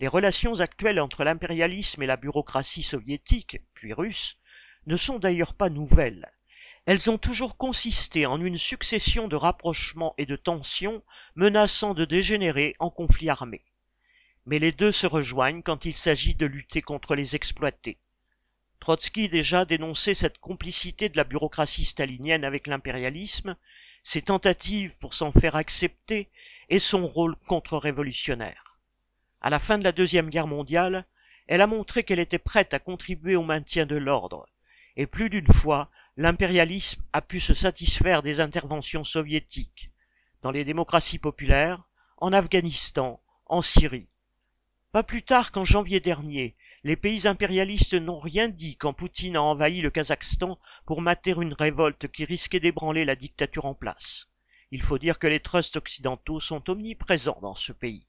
Les 0.00 0.08
relations 0.08 0.60
actuelles 0.60 0.98
entre 0.98 1.24
l'impérialisme 1.24 2.02
et 2.02 2.06
la 2.06 2.16
bureaucratie 2.16 2.82
soviétique, 2.82 3.60
puis 3.74 3.92
russe, 3.92 4.38
ne 4.86 4.96
sont 4.96 5.18
d'ailleurs 5.18 5.52
pas 5.52 5.68
nouvelles. 5.68 6.26
Elles 6.86 7.10
ont 7.10 7.18
toujours 7.18 7.58
consisté 7.58 8.24
en 8.24 8.40
une 8.40 8.56
succession 8.56 9.28
de 9.28 9.36
rapprochements 9.36 10.14
et 10.16 10.24
de 10.24 10.36
tensions 10.36 11.02
menaçant 11.34 11.92
de 11.92 12.06
dégénérer 12.06 12.76
en 12.78 12.88
conflits 12.88 13.28
armés. 13.28 13.66
Mais 14.46 14.58
les 14.58 14.72
deux 14.72 14.90
se 14.90 15.06
rejoignent 15.06 15.62
quand 15.62 15.84
il 15.84 15.94
s'agit 15.94 16.34
de 16.34 16.46
lutter 16.46 16.80
contre 16.80 17.14
les 17.14 17.36
exploités. 17.36 17.98
Trotsky 18.80 19.28
déjà 19.28 19.66
dénonçait 19.66 20.14
cette 20.14 20.38
complicité 20.38 21.10
de 21.10 21.18
la 21.18 21.24
bureaucratie 21.24 21.84
stalinienne 21.84 22.46
avec 22.46 22.66
l'impérialisme, 22.68 23.54
ses 24.02 24.22
tentatives 24.22 24.96
pour 24.96 25.12
s'en 25.12 25.30
faire 25.30 25.56
accepter 25.56 26.30
et 26.70 26.78
son 26.78 27.06
rôle 27.06 27.36
contre-révolutionnaire. 27.46 28.69
À 29.42 29.48
la 29.48 29.58
fin 29.58 29.78
de 29.78 29.84
la 29.84 29.92
Deuxième 29.92 30.28
Guerre 30.28 30.46
mondiale, 30.46 31.06
elle 31.46 31.62
a 31.62 31.66
montré 31.66 32.04
qu'elle 32.04 32.18
était 32.18 32.38
prête 32.38 32.74
à 32.74 32.78
contribuer 32.78 33.36
au 33.36 33.42
maintien 33.42 33.86
de 33.86 33.96
l'ordre, 33.96 34.46
et 34.96 35.06
plus 35.06 35.30
d'une 35.30 35.50
fois 35.50 35.90
l'impérialisme 36.18 37.02
a 37.14 37.22
pu 37.22 37.40
se 37.40 37.54
satisfaire 37.54 38.22
des 38.22 38.40
interventions 38.40 39.02
soviétiques, 39.02 39.90
dans 40.42 40.50
les 40.50 40.64
démocraties 40.64 41.18
populaires, 41.18 41.82
en 42.18 42.34
Afghanistan, 42.34 43.22
en 43.46 43.62
Syrie. 43.62 44.08
Pas 44.92 45.02
plus 45.02 45.22
tard 45.22 45.52
qu'en 45.52 45.64
janvier 45.64 46.00
dernier, 46.00 46.54
les 46.84 46.96
pays 46.96 47.26
impérialistes 47.26 47.94
n'ont 47.94 48.18
rien 48.18 48.48
dit 48.48 48.76
quand 48.76 48.92
Poutine 48.92 49.36
a 49.36 49.42
envahi 49.42 49.80
le 49.80 49.90
Kazakhstan 49.90 50.58
pour 50.84 51.00
mater 51.00 51.32
une 51.40 51.54
révolte 51.54 52.08
qui 52.08 52.26
risquait 52.26 52.60
d'ébranler 52.60 53.06
la 53.06 53.16
dictature 53.16 53.64
en 53.64 53.74
place. 53.74 54.28
Il 54.70 54.82
faut 54.82 54.98
dire 54.98 55.18
que 55.18 55.26
les 55.26 55.40
trusts 55.40 55.76
occidentaux 55.76 56.40
sont 56.40 56.68
omniprésents 56.68 57.38
dans 57.40 57.54
ce 57.54 57.72
pays. 57.72 58.06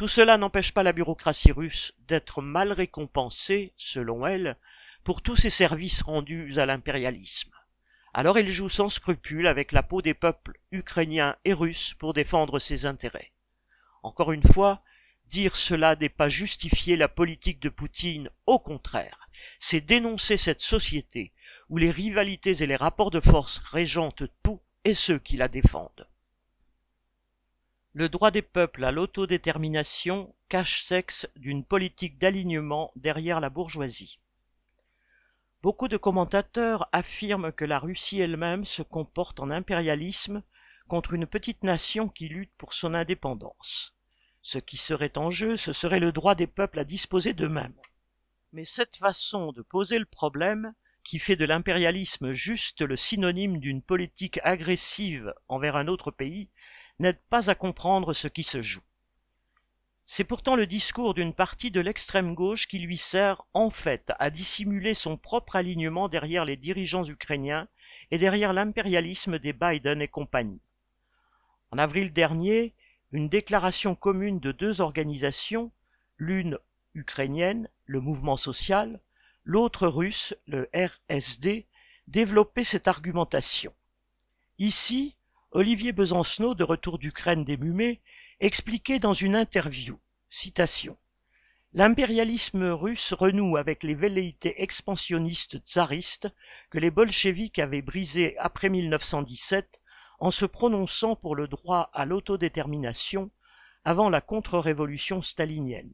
Tout 0.00 0.08
cela 0.08 0.38
n'empêche 0.38 0.72
pas 0.72 0.82
la 0.82 0.94
bureaucratie 0.94 1.52
russe 1.52 1.92
d'être 2.08 2.40
mal 2.40 2.72
récompensée, 2.72 3.74
selon 3.76 4.26
elle, 4.26 4.56
pour 5.04 5.20
tous 5.20 5.36
ses 5.36 5.50
services 5.50 6.00
rendus 6.00 6.58
à 6.58 6.64
l'impérialisme. 6.64 7.52
Alors 8.14 8.38
il 8.38 8.48
joue 8.48 8.70
sans 8.70 8.88
scrupule 8.88 9.46
avec 9.46 9.72
la 9.72 9.82
peau 9.82 10.00
des 10.00 10.14
peuples 10.14 10.58
ukrainiens 10.72 11.36
et 11.44 11.52
russes 11.52 11.92
pour 11.92 12.14
défendre 12.14 12.58
ses 12.58 12.86
intérêts. 12.86 13.30
Encore 14.02 14.32
une 14.32 14.42
fois, 14.42 14.82
dire 15.26 15.54
cela 15.54 15.94
n'est 15.96 16.08
pas 16.08 16.30
justifier 16.30 16.96
la 16.96 17.08
politique 17.08 17.60
de 17.60 17.68
Poutine, 17.68 18.30
au 18.46 18.58
contraire, 18.58 19.28
c'est 19.58 19.82
dénoncer 19.82 20.38
cette 20.38 20.62
société 20.62 21.34
où 21.68 21.76
les 21.76 21.90
rivalités 21.90 22.62
et 22.62 22.66
les 22.66 22.76
rapports 22.76 23.10
de 23.10 23.20
force 23.20 23.58
régentent 23.58 24.24
tout 24.42 24.62
et 24.84 24.94
ceux 24.94 25.18
qui 25.18 25.36
la 25.36 25.48
défendent. 25.48 26.09
Le 27.92 28.08
droit 28.08 28.30
des 28.30 28.42
peuples 28.42 28.84
à 28.84 28.92
l'autodétermination 28.92 30.32
cache 30.48 30.82
sexe 30.82 31.28
d'une 31.34 31.64
politique 31.64 32.18
d'alignement 32.18 32.92
derrière 32.94 33.40
la 33.40 33.50
bourgeoisie. 33.50 34.20
Beaucoup 35.60 35.88
de 35.88 35.96
commentateurs 35.96 36.88
affirment 36.92 37.50
que 37.50 37.64
la 37.64 37.80
Russie 37.80 38.20
elle-même 38.20 38.64
se 38.64 38.82
comporte 38.82 39.40
en 39.40 39.50
impérialisme 39.50 40.44
contre 40.86 41.14
une 41.14 41.26
petite 41.26 41.64
nation 41.64 42.08
qui 42.08 42.28
lutte 42.28 42.52
pour 42.56 42.74
son 42.74 42.94
indépendance. 42.94 43.96
Ce 44.40 44.58
qui 44.58 44.76
serait 44.76 45.18
en 45.18 45.32
jeu, 45.32 45.56
ce 45.56 45.72
serait 45.72 46.00
le 46.00 46.12
droit 46.12 46.36
des 46.36 46.46
peuples 46.46 46.78
à 46.78 46.84
disposer 46.84 47.32
d'eux-mêmes. 47.32 47.74
Mais 48.52 48.64
cette 48.64 48.96
façon 48.96 49.50
de 49.50 49.62
poser 49.62 49.98
le 49.98 50.04
problème, 50.04 50.74
qui 51.02 51.18
fait 51.18 51.36
de 51.36 51.44
l'impérialisme 51.44 52.30
juste 52.30 52.82
le 52.82 52.96
synonyme 52.96 53.58
d'une 53.58 53.82
politique 53.82 54.38
agressive 54.44 55.34
envers 55.48 55.76
un 55.76 55.88
autre 55.88 56.10
pays, 56.10 56.50
n'aide 57.00 57.20
pas 57.28 57.50
à 57.50 57.54
comprendre 57.54 58.12
ce 58.12 58.28
qui 58.28 58.42
se 58.42 58.62
joue. 58.62 58.82
C'est 60.06 60.24
pourtant 60.24 60.56
le 60.56 60.66
discours 60.66 61.14
d'une 61.14 61.32
partie 61.32 61.70
de 61.70 61.80
l'extrême 61.80 62.34
gauche 62.34 62.66
qui 62.66 62.78
lui 62.78 62.96
sert 62.96 63.42
en 63.54 63.70
fait 63.70 64.12
à 64.18 64.30
dissimuler 64.30 64.92
son 64.92 65.16
propre 65.16 65.56
alignement 65.56 66.08
derrière 66.08 66.44
les 66.44 66.56
dirigeants 66.56 67.04
ukrainiens 67.04 67.68
et 68.10 68.18
derrière 68.18 68.52
l'impérialisme 68.52 69.38
des 69.38 69.52
Biden 69.52 70.02
et 70.02 70.08
compagnie. 70.08 70.60
En 71.70 71.78
avril 71.78 72.12
dernier, 72.12 72.74
une 73.12 73.28
déclaration 73.28 73.94
commune 73.94 74.40
de 74.40 74.52
deux 74.52 74.80
organisations, 74.80 75.72
l'une 76.16 76.58
ukrainienne, 76.94 77.68
le 77.86 78.00
mouvement 78.00 78.36
social, 78.36 79.00
l'autre 79.44 79.86
russe, 79.86 80.34
le 80.46 80.68
RSD, 80.74 81.66
développait 82.08 82.64
cette 82.64 82.88
argumentation. 82.88 83.72
Ici, 84.58 85.16
Olivier 85.52 85.92
Besancenot, 85.92 86.54
de 86.54 86.64
retour 86.64 86.98
d'Ukraine 86.98 87.44
démumé, 87.44 88.00
expliquait 88.40 88.98
dans 88.98 89.14
une 89.14 89.34
interview, 89.34 89.98
citation, 90.28 90.96
L'impérialisme 91.72 92.64
russe 92.64 93.12
renoue 93.12 93.56
avec 93.56 93.84
les 93.84 93.94
velléités 93.94 94.60
expansionnistes 94.60 95.60
tsaristes 95.64 96.28
que 96.68 96.80
les 96.80 96.90
bolcheviks 96.90 97.60
avaient 97.60 97.80
brisées 97.80 98.36
après 98.38 98.68
1917 98.68 99.80
en 100.18 100.32
se 100.32 100.46
prononçant 100.46 101.14
pour 101.14 101.36
le 101.36 101.46
droit 101.46 101.88
à 101.92 102.06
l'autodétermination 102.06 103.30
avant 103.84 104.10
la 104.10 104.20
contre-révolution 104.20 105.22
stalinienne. 105.22 105.92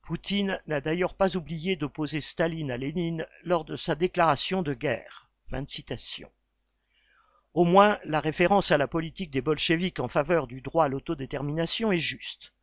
Poutine 0.00 0.58
n'a 0.66 0.80
d'ailleurs 0.80 1.14
pas 1.14 1.36
oublié 1.36 1.76
d'opposer 1.76 2.20
Staline 2.20 2.70
à 2.70 2.78
Lénine 2.78 3.26
lors 3.44 3.66
de 3.66 3.76
sa 3.76 3.94
déclaration 3.94 4.62
de 4.62 4.72
guerre. 4.72 5.28
Fin 5.50 5.60
de 5.60 5.68
citation. 5.68 6.30
Au 7.54 7.64
moins, 7.64 7.98
la 8.04 8.20
référence 8.20 8.70
à 8.70 8.78
la 8.78 8.88
politique 8.88 9.30
des 9.30 9.42
bolcheviks 9.42 10.00
en 10.00 10.08
faveur 10.08 10.46
du 10.46 10.62
droit 10.62 10.86
à 10.86 10.88
l'autodétermination 10.88 11.92
est 11.92 11.98
juste. 11.98 12.54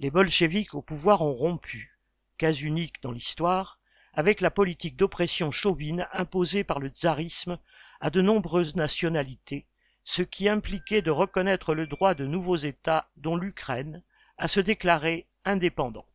Les 0.00 0.10
bolcheviks 0.10 0.74
au 0.74 0.80
pouvoir 0.80 1.20
ont 1.20 1.34
rompu, 1.34 1.98
cas 2.38 2.52
unique 2.52 3.02
dans 3.02 3.12
l'histoire, 3.12 3.78
avec 4.14 4.40
la 4.40 4.50
politique 4.50 4.96
d'oppression 4.96 5.50
chauvine 5.50 6.06
imposée 6.14 6.64
par 6.64 6.78
le 6.78 6.88
tsarisme 6.88 7.58
à 8.00 8.08
de 8.08 8.22
nombreuses 8.22 8.74
nationalités, 8.74 9.66
ce 10.02 10.22
qui 10.22 10.48
impliquait 10.48 11.02
de 11.02 11.10
reconnaître 11.10 11.74
le 11.74 11.86
droit 11.86 12.14
de 12.14 12.26
nouveaux 12.26 12.56
États, 12.56 13.10
dont 13.16 13.36
l'Ukraine, 13.36 14.02
à 14.38 14.48
se 14.48 14.60
déclarer 14.60 15.28
indépendants. 15.44 16.06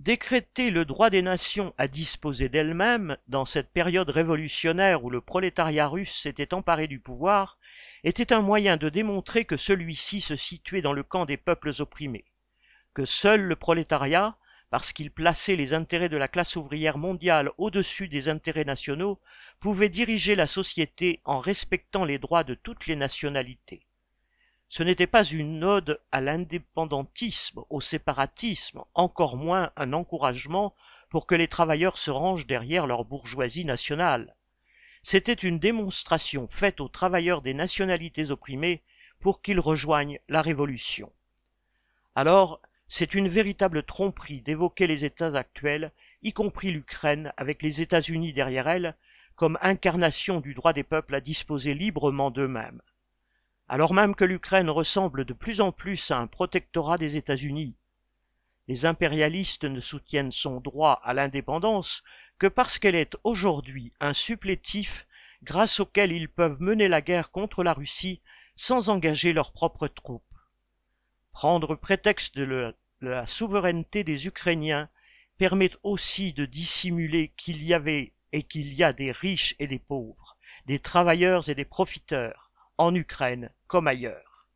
Décréter 0.00 0.70
le 0.70 0.86
droit 0.86 1.10
des 1.10 1.20
nations 1.20 1.74
à 1.76 1.86
disposer 1.86 2.48
d'elles-mêmes, 2.48 3.18
dans 3.28 3.44
cette 3.44 3.70
période 3.70 4.08
révolutionnaire 4.08 5.04
où 5.04 5.10
le 5.10 5.20
prolétariat 5.20 5.88
russe 5.88 6.22
s'était 6.22 6.54
emparé 6.54 6.86
du 6.86 7.00
pouvoir, 7.00 7.58
était 8.02 8.32
un 8.32 8.40
moyen 8.40 8.78
de 8.78 8.88
démontrer 8.88 9.44
que 9.44 9.58
celui-ci 9.58 10.22
se 10.22 10.36
situait 10.36 10.80
dans 10.80 10.94
le 10.94 11.02
camp 11.02 11.26
des 11.26 11.36
peuples 11.36 11.72
opprimés, 11.80 12.24
que 12.94 13.04
seul 13.04 13.42
le 13.42 13.56
prolétariat, 13.56 14.38
parce 14.70 14.94
qu'il 14.94 15.10
plaçait 15.10 15.54
les 15.54 15.74
intérêts 15.74 16.08
de 16.08 16.16
la 16.16 16.28
classe 16.28 16.56
ouvrière 16.56 16.96
mondiale 16.96 17.50
au-dessus 17.58 18.08
des 18.08 18.30
intérêts 18.30 18.64
nationaux, 18.64 19.20
pouvait 19.60 19.90
diriger 19.90 20.34
la 20.34 20.46
société 20.46 21.20
en 21.26 21.40
respectant 21.40 22.04
les 22.04 22.18
droits 22.18 22.42
de 22.42 22.54
toutes 22.54 22.86
les 22.86 22.96
nationalités. 22.96 23.82
Ce 24.72 24.84
n'était 24.84 25.08
pas 25.08 25.24
une 25.24 25.64
ode 25.64 26.00
à 26.12 26.20
l'indépendantisme, 26.20 27.64
au 27.70 27.80
séparatisme, 27.80 28.84
encore 28.94 29.36
moins 29.36 29.72
un 29.74 29.92
encouragement 29.92 30.76
pour 31.08 31.26
que 31.26 31.34
les 31.34 31.48
travailleurs 31.48 31.98
se 31.98 32.12
rangent 32.12 32.46
derrière 32.46 32.86
leur 32.86 33.04
bourgeoisie 33.04 33.64
nationale. 33.64 34.36
C'était 35.02 35.32
une 35.32 35.58
démonstration 35.58 36.46
faite 36.46 36.80
aux 36.80 36.86
travailleurs 36.86 37.42
des 37.42 37.52
nationalités 37.52 38.30
opprimées 38.30 38.80
pour 39.18 39.42
qu'ils 39.42 39.58
rejoignent 39.58 40.20
la 40.28 40.40
révolution. 40.40 41.10
Alors, 42.14 42.62
c'est 42.86 43.14
une 43.14 43.28
véritable 43.28 43.82
tromperie 43.82 44.40
d'évoquer 44.40 44.86
les 44.86 45.04
États 45.04 45.34
actuels, 45.36 45.90
y 46.22 46.32
compris 46.32 46.70
l'Ukraine, 46.70 47.32
avec 47.36 47.62
les 47.62 47.80
États-Unis 47.80 48.32
derrière 48.32 48.68
elle, 48.68 48.94
comme 49.34 49.58
incarnation 49.62 50.38
du 50.38 50.54
droit 50.54 50.72
des 50.72 50.84
peuples 50.84 51.16
à 51.16 51.20
disposer 51.20 51.74
librement 51.74 52.30
d'eux-mêmes 52.30 52.80
alors 53.70 53.94
même 53.94 54.16
que 54.16 54.24
l'Ukraine 54.24 54.68
ressemble 54.68 55.24
de 55.24 55.32
plus 55.32 55.60
en 55.60 55.70
plus 55.70 56.10
à 56.10 56.18
un 56.18 56.26
protectorat 56.26 56.98
des 56.98 57.16
États-Unis. 57.16 57.76
les 58.66 58.84
impérialistes 58.84 59.62
ne 59.62 59.78
soutiennent 59.78 60.32
son 60.32 60.60
droit 60.60 61.00
à 61.04 61.14
l'indépendance 61.14 62.02
que 62.40 62.48
parce 62.48 62.80
qu'elle 62.80 62.96
est 62.96 63.16
aujourd'hui 63.22 63.92
un 64.00 64.12
supplétif 64.12 65.06
grâce 65.44 65.78
auquel 65.78 66.10
ils 66.10 66.28
peuvent 66.28 66.60
mener 66.60 66.88
la 66.88 67.00
guerre 67.00 67.30
contre 67.30 67.62
la 67.62 67.72
Russie 67.72 68.20
sans 68.56 68.88
engager 68.88 69.32
leurs 69.32 69.52
propres 69.52 69.86
troupes. 69.86 70.34
Prendre 71.30 71.76
prétexte 71.76 72.36
de 72.36 72.74
la 73.00 73.26
souveraineté 73.28 74.02
des 74.02 74.26
Ukrainiens 74.26 74.88
permet 75.38 75.70
aussi 75.84 76.32
de 76.32 76.44
dissimuler 76.44 77.32
qu'il 77.36 77.62
y 77.62 77.72
avait 77.72 78.14
et 78.32 78.42
qu'il 78.42 78.74
y 78.74 78.82
a 78.82 78.92
des 78.92 79.12
riches 79.12 79.54
et 79.60 79.68
des 79.68 79.78
pauvres, 79.78 80.36
des 80.66 80.80
travailleurs 80.80 81.48
et 81.48 81.54
des 81.54 81.64
profiteurs, 81.64 82.49
en 82.80 82.94
Ukraine 82.94 83.50
comme 83.66 83.86
ailleurs. 83.86 84.48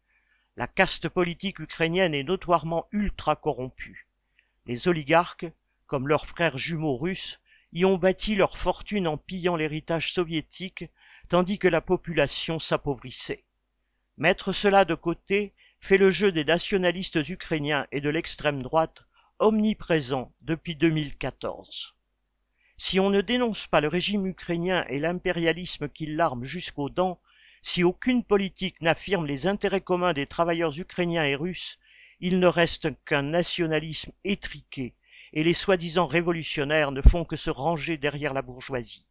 La 0.57 0.66
caste 0.66 1.11
politique 1.11 1.59
ukrainienne 1.59 2.14
est 2.14 2.23
notoirement 2.23 2.88
ultra 2.90 3.37
corrompue. 3.37 4.09
Les 4.64 4.88
oligarques, 4.88 5.47
comme 5.87 6.09
leurs 6.09 6.25
frères 6.25 6.57
jumeaux 6.57 6.97
russes, 6.97 7.38
y 7.75 7.85
ont 7.85 7.99
bâti 7.99 8.35
leur 8.35 8.57
fortune 8.57 9.07
en 9.09 9.19
pillant 9.19 9.57
l'héritage 9.57 10.11
soviétique, 10.11 10.87
tandis 11.28 11.59
que 11.59 11.69
la 11.69 11.83
population 11.83 12.59
s'appauvrissait. 12.59 13.45
Mettre 14.16 14.52
cela 14.52 14.87
de 14.87 14.95
côté 14.95 15.52
fait 15.78 15.99
le 15.99 16.11
jeu 16.11 16.33
des 16.33 16.45
nationalistes 16.45 17.28
ukrainiens 17.28 17.87
et 17.93 18.00
de 18.00 18.09
l'extrême 18.09 18.62
droite 18.62 19.02
omniprésent 19.38 20.33
depuis 20.40 20.76
2014. 20.76 21.95
Si 22.78 22.99
on 23.00 23.11
ne 23.11 23.21
dénonce 23.21 23.66
pas 23.66 23.83
le 23.83 23.88
régime 23.88 24.25
ukrainien 24.26 24.87
et 24.88 24.99
l'impérialisme 24.99 25.90
qui 25.90 26.07
l'arme 26.07 26.45
jusqu'aux 26.45 26.88
dents, 26.88 27.21
si 27.66 27.83
aucune 27.83 28.23
politique 28.23 28.83
n'affirme 28.83 29.25
les 29.25 29.47
intérêts 29.47 29.80
communs 29.80 30.12
des 30.12 30.26
travailleurs 30.26 30.78
ukrainiens 30.78 31.25
et 31.25 31.35
russes, 31.35 31.78
il 32.21 32.38
ne 32.38 32.47
reste 32.47 32.90
qu'un 33.06 33.23
nationalisme 33.23 34.12
étriqué, 34.23 34.94
et 35.33 35.42
les 35.42 35.54
soi-disant 35.54 36.06
révolutionnaires 36.06 36.92
ne 36.92 37.00
font 37.00 37.25
que 37.25 37.37
se 37.37 37.49
ranger 37.49 37.97
derrière 37.97 38.35
la 38.35 38.42
bourgeoisie. 38.42 39.06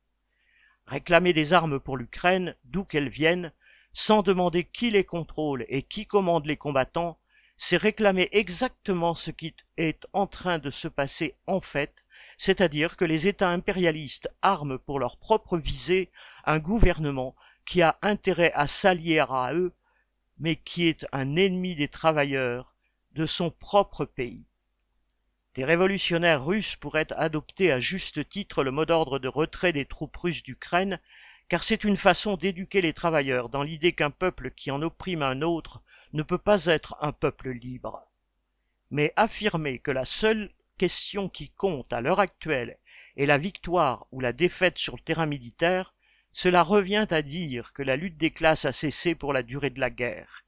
Réclamer 0.85 1.33
des 1.33 1.51
armes 1.51 1.79
pour 1.79 1.97
l'Ukraine, 1.97 2.55
d'où 2.65 2.83
qu'elles 2.83 3.09
viennent, 3.09 3.51
sans 3.91 4.21
demander 4.21 4.63
qui 4.63 4.91
les 4.91 5.03
contrôle 5.03 5.65
et 5.67 5.81
qui 5.81 6.05
commande 6.05 6.45
les 6.45 6.55
combattants, 6.55 7.17
c'est 7.57 7.77
réclamer 7.77 8.29
exactement 8.33 9.15
ce 9.15 9.31
qui 9.31 9.55
est 9.77 10.05
en 10.13 10.27
train 10.27 10.59
de 10.59 10.69
se 10.69 10.87
passer 10.87 11.35
en 11.47 11.59
fait, 11.59 12.05
c'est-à-dire 12.37 12.97
que 12.97 13.05
les 13.05 13.25
États 13.25 13.49
impérialistes 13.49 14.29
arment 14.43 14.77
pour 14.77 14.99
leur 14.99 15.17
propre 15.17 15.57
visée 15.57 16.11
un 16.45 16.59
gouvernement 16.59 17.35
qui 17.65 17.81
a 17.81 17.97
intérêt 18.01 18.51
à 18.53 18.67
s'allier 18.67 19.19
à 19.19 19.53
eux, 19.53 19.73
mais 20.39 20.55
qui 20.55 20.87
est 20.87 21.05
un 21.11 21.35
ennemi 21.35 21.75
des 21.75 21.87
travailleurs 21.87 22.73
de 23.13 23.25
son 23.25 23.51
propre 23.51 24.05
pays. 24.05 24.45
Des 25.55 25.65
révolutionnaires 25.65 26.45
russes 26.45 26.75
pourraient 26.75 27.13
adopter 27.13 27.71
à 27.71 27.79
juste 27.79 28.27
titre 28.27 28.63
le 28.63 28.71
mot 28.71 28.85
d'ordre 28.85 29.19
de 29.19 29.27
retrait 29.27 29.71
des 29.71 29.85
troupes 29.85 30.17
russes 30.17 30.41
d'Ukraine, 30.41 30.99
car 31.47 31.63
c'est 31.63 31.83
une 31.83 31.97
façon 31.97 32.37
d'éduquer 32.37 32.81
les 32.81 32.93
travailleurs 32.93 33.49
dans 33.49 33.61
l'idée 33.61 33.93
qu'un 33.93 34.09
peuple 34.09 34.49
qui 34.49 34.71
en 34.71 34.81
opprime 34.81 35.21
un 35.21 35.43
autre 35.43 35.81
ne 36.13 36.23
peut 36.23 36.39
pas 36.39 36.65
être 36.65 36.95
un 37.01 37.11
peuple 37.11 37.51
libre. 37.51 38.03
Mais 38.89 39.13
affirmer 39.15 39.77
que 39.77 39.91
la 39.91 40.05
seule 40.05 40.51
question 40.77 41.29
qui 41.29 41.49
compte 41.49 41.93
à 41.93 42.01
l'heure 42.01 42.19
actuelle 42.19 42.77
est 43.17 43.27
la 43.27 43.37
victoire 43.37 44.07
ou 44.11 44.19
la 44.19 44.33
défaite 44.33 44.79
sur 44.79 44.95
le 44.95 45.01
terrain 45.01 45.27
militaire, 45.27 45.93
cela 46.33 46.63
revient 46.63 47.05
à 47.11 47.21
dire 47.21 47.73
que 47.73 47.83
la 47.83 47.95
lutte 47.95 48.17
des 48.17 48.31
classes 48.31 48.65
a 48.65 48.73
cessé 48.73 49.13
pour 49.13 49.33
la 49.33 49.43
durée 49.43 49.69
de 49.69 49.79
la 49.79 49.91
guerre. 49.91 50.43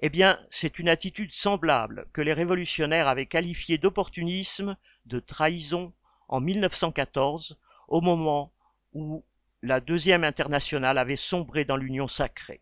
Eh 0.00 0.10
bien, 0.10 0.38
c'est 0.50 0.78
une 0.78 0.88
attitude 0.88 1.32
semblable 1.32 2.08
que 2.12 2.20
les 2.20 2.32
révolutionnaires 2.32 3.08
avaient 3.08 3.26
qualifiée 3.26 3.78
d'opportunisme, 3.78 4.76
de 5.06 5.20
trahison, 5.20 5.92
en 6.28 6.40
1914, 6.40 7.58
au 7.86 8.00
moment 8.00 8.52
où 8.92 9.24
la 9.62 9.80
deuxième 9.80 10.24
internationale 10.24 10.98
avait 10.98 11.16
sombré 11.16 11.64
dans 11.64 11.76
l'union 11.76 12.08
sacrée. 12.08 12.60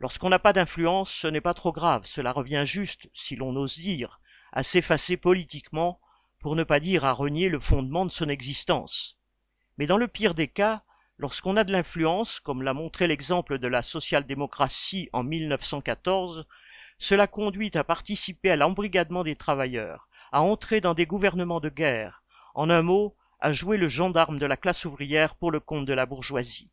Lorsqu'on 0.00 0.28
n'a 0.28 0.38
pas 0.38 0.52
d'influence, 0.52 1.10
ce 1.10 1.26
n'est 1.26 1.40
pas 1.40 1.54
trop 1.54 1.72
grave, 1.72 2.04
cela 2.04 2.32
revient 2.32 2.64
juste, 2.66 3.08
si 3.12 3.34
l'on 3.36 3.54
ose 3.56 3.78
dire, 3.78 4.20
à 4.52 4.62
s'effacer 4.62 5.16
politiquement, 5.16 6.00
pour 6.38 6.54
ne 6.54 6.62
pas 6.62 6.78
dire 6.80 7.04
à 7.04 7.12
renier 7.12 7.48
le 7.48 7.58
fondement 7.58 8.06
de 8.06 8.12
son 8.12 8.28
existence. 8.28 9.18
Mais 9.76 9.86
dans 9.86 9.98
le 9.98 10.06
pire 10.06 10.34
des 10.34 10.48
cas, 10.48 10.84
lorsqu'on 11.18 11.56
a 11.56 11.64
de 11.64 11.72
l'influence, 11.72 12.40
comme 12.40 12.62
l'a 12.62 12.74
montré 12.74 13.06
l'exemple 13.06 13.58
de 13.58 13.68
la 13.68 13.82
social-démocratie 13.82 15.10
en 15.12 15.24
1914, 15.24 16.46
cela 16.98 17.26
conduit 17.26 17.70
à 17.74 17.84
participer 17.84 18.50
à 18.50 18.56
l'embrigadement 18.56 19.24
des 19.24 19.36
travailleurs, 19.36 20.08
à 20.32 20.42
entrer 20.42 20.80
dans 20.80 20.94
des 20.94 21.06
gouvernements 21.06 21.60
de 21.60 21.68
guerre, 21.68 22.22
en 22.54 22.70
un 22.70 22.82
mot, 22.82 23.16
à 23.40 23.52
jouer 23.52 23.76
le 23.76 23.88
gendarme 23.88 24.38
de 24.38 24.46
la 24.46 24.56
classe 24.56 24.84
ouvrière 24.84 25.34
pour 25.34 25.50
le 25.50 25.60
compte 25.60 25.86
de 25.86 25.92
la 25.92 26.06
bourgeoisie. 26.06 26.70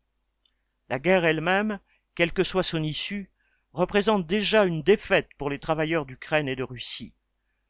La 0.88 0.98
guerre 0.98 1.24
elle-même, 1.24 1.78
quelle 2.14 2.32
que 2.32 2.44
soit 2.44 2.62
son 2.62 2.82
issue, 2.82 3.30
représente 3.72 4.26
déjà 4.26 4.64
une 4.64 4.82
défaite 4.82 5.28
pour 5.38 5.50
les 5.50 5.58
travailleurs 5.58 6.06
d'Ukraine 6.06 6.48
et 6.48 6.56
de 6.56 6.62
Russie. 6.62 7.14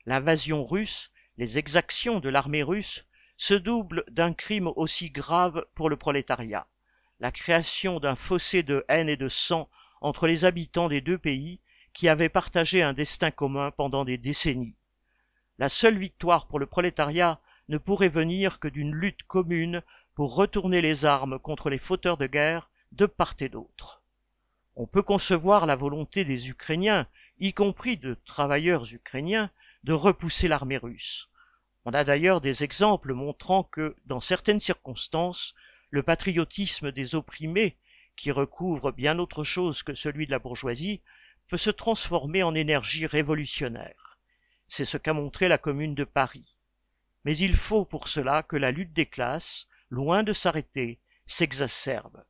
L'invasion 0.05 0.65
russe, 0.65 1.11
les 1.37 1.59
exactions 1.59 2.21
de 2.21 2.29
l'armée 2.29 2.63
russe, 2.63 3.06
se 3.37 3.55
doublent 3.55 4.05
d'un 4.11 4.33
crime 4.33 4.73
aussi 4.77 5.11
grave 5.11 5.67
pour 5.75 5.91
le 5.91 5.97
prolétariat, 5.97 6.67
la 7.21 7.31
création 7.31 8.01
d'un 8.01 8.17
fossé 8.17 8.63
de 8.63 8.85
haine 8.89 9.09
et 9.09 9.17
de 9.17 9.29
sang 9.29 9.69
entre 10.01 10.27
les 10.27 10.45
habitants 10.45 10.89
des 10.89 11.01
deux 11.01 11.19
pays 11.19 11.61
qui 11.93 12.09
avaient 12.09 12.29
partagé 12.29 12.83
un 12.83 12.93
destin 12.93 13.31
commun 13.31 13.71
pendant 13.71 14.05
des 14.05 14.19
décennies. 14.19 14.77
La 15.59 15.69
seule 15.69 15.99
victoire 15.99 16.47
pour 16.47 16.59
le 16.59 16.67
prolétariat 16.67 17.41
ne 17.69 17.79
pourrait 17.79 18.09
venir 18.09 18.61
que 18.61 18.69
d'une 18.69 18.95
lutte 18.95 19.23
commune 19.25 19.83
pour 20.15 20.35
retourner 20.35 20.81
les 20.81 21.05
armes 21.05 21.39
contre 21.39 21.71
les 21.71 21.79
fauteurs 21.79 22.17
de 22.17 22.27
guerre 22.27 22.71
de 22.93 23.07
part 23.07 23.35
et 23.41 23.49
d'autre. 23.49 24.03
On 24.77 24.87
peut 24.87 25.03
concevoir 25.03 25.67
la 25.67 25.77
volonté 25.77 26.25
des 26.25 26.49
Ukrainiens, 26.49 27.07
y 27.39 27.53
compris 27.55 27.97
de 27.97 28.17
travailleurs 28.27 28.93
ukrainiens, 28.93 29.51
de 29.85 29.93
repousser 29.95 30.49
l'armée 30.49 30.77
russe. 30.77 31.31
On 31.87 31.93
a 31.93 32.03
d'ailleurs 32.03 32.41
des 32.41 32.65
exemples 32.65 33.15
montrant 33.15 33.63
que, 33.63 33.95
dans 34.07 34.21
certaines 34.21 34.59
circonstances, 34.59 35.55
le 35.91 36.03
patriotisme 36.03 36.91
des 36.91 37.15
opprimés, 37.15 37.79
qui 38.17 38.33
recouvre 38.33 38.91
bien 38.91 39.21
autre 39.21 39.45
chose 39.45 39.85
que 39.85 39.95
celui 39.95 40.27
de 40.27 40.33
la 40.33 40.41
bourgeoisie, 40.41 41.01
peut 41.47 41.57
se 41.57 41.71
transformer 41.71 42.43
en 42.43 42.57
énergie 42.57 43.07
révolutionnaire. 43.07 44.19
C'est 44.67 44.85
ce 44.85 44.99
qu'a 44.99 45.13
montré 45.13 45.47
la 45.47 45.59
Commune 45.59 45.95
de 45.95 46.03
Paris. 46.03 46.57
Mais 47.25 47.37
il 47.37 47.57
faut 47.57 47.85
pour 47.85 48.09
cela 48.09 48.43
que 48.43 48.57
la 48.57 48.73
lutte 48.73 48.93
des 48.93 49.07
classes, 49.07 49.69
loin 49.89 50.25
de 50.25 50.33
s'arrêter, 50.33 50.99
s'exacerbe 51.27 52.25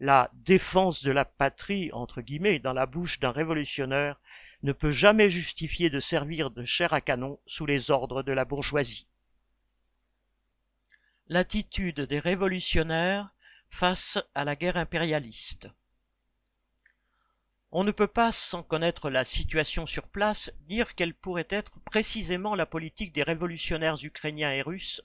la 0.00 0.30
défense 0.34 1.02
de 1.02 1.12
la 1.12 1.24
patrie, 1.24 1.90
entre 1.92 2.20
guillemets, 2.20 2.58
dans 2.58 2.72
la 2.72 2.86
bouche 2.86 3.20
d'un 3.20 3.30
révolutionnaire, 3.30 4.20
ne 4.64 4.72
peut 4.72 4.90
jamais 4.90 5.28
justifier 5.28 5.90
de 5.90 6.00
servir 6.00 6.50
de 6.50 6.64
chair 6.64 6.94
à 6.94 7.02
canon 7.02 7.38
sous 7.46 7.66
les 7.66 7.90
ordres 7.90 8.22
de 8.22 8.32
la 8.32 8.46
bourgeoisie. 8.46 9.06
L'attitude 11.28 12.00
des 12.00 12.18
révolutionnaires 12.18 13.34
face 13.68 14.18
à 14.34 14.44
la 14.44 14.56
guerre 14.56 14.78
impérialiste. 14.78 15.68
On 17.72 17.84
ne 17.84 17.90
peut 17.90 18.06
pas, 18.06 18.32
sans 18.32 18.62
connaître 18.62 19.10
la 19.10 19.26
situation 19.26 19.84
sur 19.84 20.08
place, 20.08 20.50
dire 20.60 20.94
quelle 20.94 21.12
pourrait 21.12 21.48
être 21.50 21.78
précisément 21.80 22.54
la 22.54 22.64
politique 22.64 23.12
des 23.12 23.22
révolutionnaires 23.22 24.02
ukrainiens 24.02 24.52
et 24.52 24.62
russes, 24.62 25.02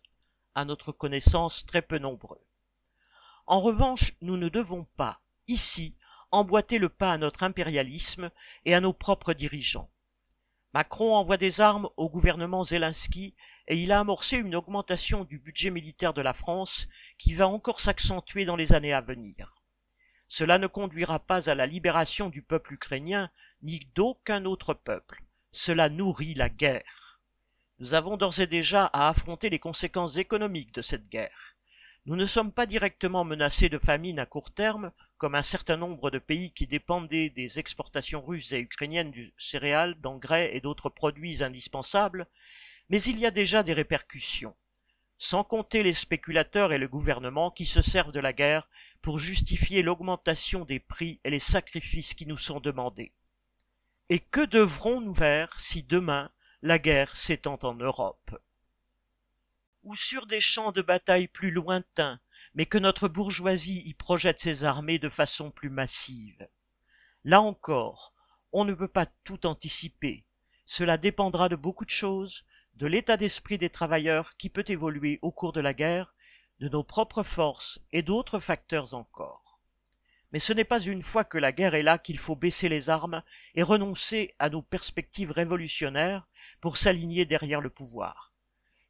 à 0.56 0.64
notre 0.64 0.94
connaissance 0.94 1.66
très 1.66 1.82
peu 1.82 1.98
nombreux. 1.98 2.42
En 3.46 3.60
revanche, 3.60 4.14
nous 4.22 4.38
ne 4.38 4.48
devons 4.48 4.86
pas, 4.96 5.20
ici, 5.48 5.98
emboîter 6.32 6.78
le 6.78 6.90
pas 6.90 7.14
à 7.14 7.18
notre 7.18 7.44
impérialisme 7.44 8.32
et 8.66 8.74
à 8.74 8.80
nos 8.80 8.94
propres 8.94 9.34
dirigeants. 9.34 9.90
Macron 10.74 11.16
envoie 11.16 11.38
des 11.38 11.62
armes 11.62 11.90
au 11.98 12.10
gouvernement 12.10 12.64
Zelensky 12.64 13.34
et 13.68 13.76
il 13.76 13.92
a 13.92 14.00
amorcé 14.00 14.38
une 14.38 14.56
augmentation 14.56 15.24
du 15.24 15.40
budget 15.40 15.72
militaire 15.72 16.14
de 16.14 16.22
la 16.22 16.34
France 16.34 16.88
qui 17.18 17.34
va 17.34 17.48
encore 17.48 17.80
s'accentuer 17.80 18.46
dans 18.46 18.56
les 18.56 18.74
années 18.74 18.94
à 18.94 19.02
venir. 19.02 19.64
Cela 20.28 20.60
ne 20.60 20.68
conduira 20.68 21.18
pas 21.18 21.50
à 21.50 21.56
la 21.56 21.66
libération 21.66 22.30
du 22.30 22.44
peuple 22.44 22.74
ukrainien 22.74 23.32
ni 23.64 23.80
d'aucun 23.96 24.46
autre 24.46 24.76
peuple. 24.76 25.24
Cela 25.52 25.90
nourrit 25.90 26.36
la 26.36 26.50
guerre. 26.50 27.20
Nous 27.80 27.96
avons 27.96 28.16
d'ores 28.16 28.40
et 28.40 28.48
déjà 28.48 28.86
à 28.86 29.10
affronter 29.10 29.50
les 29.50 29.58
conséquences 29.58 30.18
économiques 30.18 30.74
de 30.74 30.84
cette 30.84 31.10
guerre. 31.10 31.56
Nous 32.06 32.16
ne 32.16 32.28
sommes 32.28 32.52
pas 32.52 32.68
directement 32.68 33.24
menacés 33.24 33.70
de 33.70 33.80
famine 33.80 34.20
à 34.20 34.28
court 34.28 34.52
terme, 34.52 34.92
comme 35.20 35.36
un 35.36 35.44
certain 35.44 35.76
nombre 35.76 36.10
de 36.12 36.18
pays 36.18 36.52
qui 36.52 36.66
dépendaient 36.66 37.30
des 37.30 37.60
exportations 37.60 38.26
russes 38.26 38.54
et 38.54 38.60
ukrainiennes 38.60 39.12
du 39.12 39.34
céréal, 39.38 40.00
d'engrais 40.00 40.56
et 40.56 40.62
d'autres 40.62 40.90
produits 40.90 41.44
indispensables, 41.44 42.26
mais 42.90 43.02
il 43.04 43.20
y 43.20 43.26
a 43.26 43.32
déjà 43.32 43.62
des 43.62 43.74
répercussions, 43.74 44.56
sans 45.18 45.44
compter 45.44 45.84
les 45.84 45.94
spéculateurs 45.94 46.72
et 46.72 46.78
le 46.78 46.88
gouvernement 46.88 47.52
qui 47.52 47.66
se 47.66 47.82
servent 47.82 48.14
de 48.14 48.22
la 48.22 48.32
guerre 48.32 48.70
pour 49.02 49.20
justifier 49.20 49.82
l'augmentation 49.82 50.64
des 50.64 50.80
prix 50.80 51.20
et 51.26 51.30
les 51.30 51.40
sacrifices 51.40 52.14
qui 52.14 52.26
nous 52.26 52.38
sont 52.38 52.62
demandés. 52.62 53.12
Et 54.08 54.20
que 54.20 54.46
devrons-nous 54.46 55.14
faire 55.14 55.60
si 55.60 55.84
demain 55.84 56.32
la 56.62 56.80
guerre 56.80 57.18
s'étend 57.18 57.60
en 57.64 57.76
Europe? 57.76 58.40
Ou 59.84 59.98
sur 59.98 60.26
des 60.28 60.42
champs 60.42 60.72
de 60.72 60.82
bataille 60.82 61.28
plus 61.28 61.52
lointains, 61.52 62.22
mais 62.56 62.66
que 62.66 62.78
notre 62.78 63.08
bourgeoisie 63.08 63.82
y 63.86 63.94
projette 63.94 64.40
ses 64.40 64.64
armées 64.64 65.00
de 65.00 65.10
façon 65.10 65.52
plus 65.52 65.70
massive. 65.70 66.48
Là 67.24 67.42
encore, 67.42 68.14
on 68.52 68.66
ne 68.66 68.74
peut 68.74 68.88
pas 68.88 69.06
tout 69.24 69.46
anticiper. 69.46 70.26
Cela 70.66 70.98
dépendra 70.98 71.50
de 71.50 71.56
beaucoup 71.56 71.86
de 71.86 71.90
choses, 71.90 72.46
de 72.76 72.88
l'état 72.88 73.18
d'esprit 73.18 73.58
des 73.58 73.70
travailleurs 73.70 74.38
qui 74.38 74.50
peut 74.50 74.66
évoluer 74.68 75.20
au 75.22 75.32
cours 75.32 75.52
de 75.52 75.60
la 75.60 75.74
guerre, 75.74 76.14
de 76.60 76.70
nos 76.70 76.84
propres 76.84 77.24
forces 77.24 77.82
et 77.92 78.02
d'autres 78.02 78.40
facteurs 78.40 78.94
encore. 78.94 79.60
Mais 80.32 80.40
ce 80.40 80.54
n'est 80.54 80.64
pas 80.64 80.80
une 80.80 81.02
fois 81.02 81.24
que 81.24 81.38
la 81.38 81.52
guerre 81.52 81.74
est 81.74 81.84
là 81.84 81.98
qu'il 81.98 82.20
faut 82.20 82.36
baisser 82.36 82.70
les 82.70 82.90
armes 82.90 83.24
et 83.56 83.64
renoncer 83.64 84.36
à 84.38 84.50
nos 84.50 84.62
perspectives 84.62 85.32
révolutionnaires 85.32 86.28
pour 86.62 86.78
s'aligner 86.78 87.26
derrière 87.26 87.62
le 87.62 87.70
pouvoir. 87.70 88.34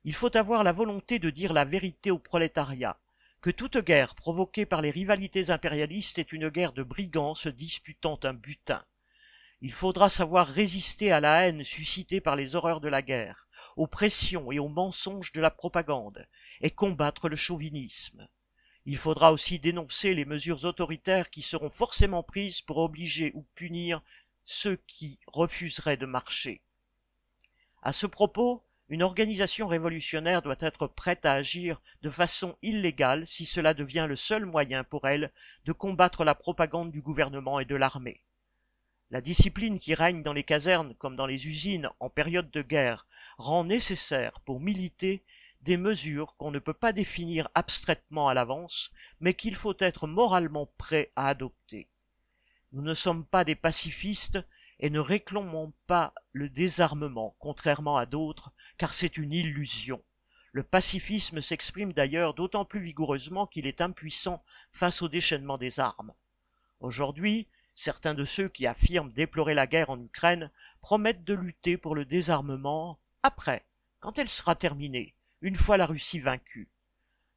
Il 0.03 0.13
faut 0.13 0.35
avoir 0.35 0.63
la 0.63 0.71
volonté 0.71 1.19
de 1.19 1.29
dire 1.29 1.53
la 1.53 1.65
vérité 1.65 2.11
au 2.11 2.19
prolétariat, 2.19 2.99
que 3.41 3.49
toute 3.49 3.77
guerre 3.77 4.15
provoquée 4.15 4.65
par 4.65 4.81
les 4.81 4.91
rivalités 4.91 5.49
impérialistes 5.49 6.19
est 6.19 6.33
une 6.33 6.49
guerre 6.49 6.73
de 6.73 6.83
brigands 6.83 7.35
se 7.35 7.49
disputant 7.49 8.19
un 8.23 8.33
butin. 8.33 8.83
Il 9.61 9.71
faudra 9.71 10.09
savoir 10.09 10.47
résister 10.47 11.11
à 11.11 11.19
la 11.19 11.45
haine 11.45 11.63
suscitée 11.63 12.21
par 12.21 12.35
les 12.35 12.55
horreurs 12.55 12.81
de 12.81 12.87
la 12.87 13.01
guerre, 13.01 13.47
aux 13.75 13.87
pressions 13.87 14.51
et 14.51 14.59
aux 14.59 14.69
mensonges 14.69 15.31
de 15.31 15.41
la 15.41 15.51
propagande, 15.51 16.27
et 16.61 16.69
combattre 16.69 17.29
le 17.29 17.35
chauvinisme. 17.35 18.27
Il 18.85 18.97
faudra 18.97 19.31
aussi 19.31 19.59
dénoncer 19.59 20.13
les 20.13 20.25
mesures 20.25 20.65
autoritaires 20.65 21.29
qui 21.29 21.41
seront 21.41 21.69
forcément 21.69 22.23
prises 22.23 22.61
pour 22.61 22.77
obliger 22.77 23.31
ou 23.35 23.45
punir 23.55 24.01
ceux 24.45 24.77
qui 24.87 25.19
refuseraient 25.27 25.97
de 25.97 26.05
marcher. 26.05 26.61
À 27.81 27.93
ce 27.93 28.07
propos, 28.07 28.65
une 28.89 29.03
organisation 29.03 29.67
révolutionnaire 29.67 30.41
doit 30.41 30.55
être 30.59 30.87
prête 30.87 31.25
à 31.25 31.33
agir 31.33 31.79
de 32.01 32.09
façon 32.09 32.57
illégale 32.63 33.27
si 33.27 33.45
cela 33.45 33.75
devient 33.75 34.07
le 34.09 34.15
seul 34.15 34.45
moyen 34.45 34.83
pour 34.83 35.07
elle 35.07 35.31
de 35.65 35.71
combattre 35.71 36.23
la 36.23 36.33
propagande 36.33 36.91
du 36.91 37.01
gouvernement 37.01 37.59
et 37.59 37.65
de 37.65 37.75
l'armée. 37.75 38.23
La 39.11 39.21
discipline 39.21 39.79
qui 39.79 39.93
règne 39.93 40.23
dans 40.23 40.33
les 40.33 40.43
casernes 40.43 40.95
comme 40.95 41.15
dans 41.15 41.27
les 41.27 41.47
usines 41.47 41.89
en 41.99 42.09
période 42.09 42.49
de 42.49 42.61
guerre 42.63 43.07
rend 43.37 43.63
nécessaire 43.63 44.39
pour 44.41 44.59
militer 44.59 45.23
des 45.61 45.77
mesures 45.77 46.35
qu'on 46.37 46.51
ne 46.51 46.59
peut 46.59 46.73
pas 46.73 46.93
définir 46.93 47.49
abstraitement 47.53 48.27
à 48.27 48.33
l'avance, 48.33 48.91
mais 49.19 49.33
qu'il 49.33 49.55
faut 49.55 49.75
être 49.79 50.07
moralement 50.07 50.67
prêt 50.77 51.11
à 51.15 51.27
adopter. 51.27 51.87
Nous 52.71 52.81
ne 52.81 52.93
sommes 52.93 53.25
pas 53.25 53.43
des 53.43 53.55
pacifistes 53.55 54.39
et 54.79 54.89
ne 54.89 54.99
réclamons 54.99 55.73
pas 55.87 56.13
le 56.31 56.49
désarmement, 56.49 57.35
contrairement 57.39 57.97
à 57.97 58.05
d'autres, 58.05 58.53
car 58.77 58.93
c'est 58.93 59.17
une 59.17 59.33
illusion. 59.33 60.01
Le 60.51 60.63
pacifisme 60.63 61.41
s'exprime 61.41 61.93
d'ailleurs 61.93 62.33
d'autant 62.33 62.65
plus 62.65 62.79
vigoureusement 62.79 63.45
qu'il 63.45 63.67
est 63.67 63.81
impuissant 63.81 64.43
face 64.71 65.01
au 65.01 65.07
déchaînement 65.07 65.57
des 65.57 65.79
armes. 65.79 66.13
Aujourd'hui, 66.79 67.47
certains 67.75 68.13
de 68.13 68.25
ceux 68.25 68.49
qui 68.49 68.65
affirment 68.65 69.11
déplorer 69.11 69.53
la 69.53 69.67
guerre 69.67 69.89
en 69.89 70.01
Ukraine 70.01 70.49
promettent 70.81 71.23
de 71.23 71.33
lutter 71.33 71.77
pour 71.77 71.93
le 71.93 72.05
désarmement 72.05 72.99
après, 73.21 73.65
quand 73.99 74.17
elle 74.17 74.29
sera 74.29 74.55
terminée, 74.55 75.13
une 75.41 75.55
fois 75.55 75.77
la 75.77 75.85
Russie 75.85 76.19
vaincue. 76.19 76.69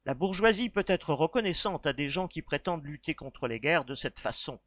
La 0.05 0.13
bourgeoisie 0.13 0.69
peut 0.69 0.85
être 0.87 1.13
reconnaissante 1.13 1.85
à 1.85 1.93
des 1.93 2.09
gens 2.09 2.27
qui 2.27 2.41
prétendent 2.41 2.85
lutter 2.85 3.15
contre 3.15 3.47
les 3.47 3.59
guerres 3.59 3.85
de 3.85 3.95
cette 3.95 4.19
façon. 4.19 4.59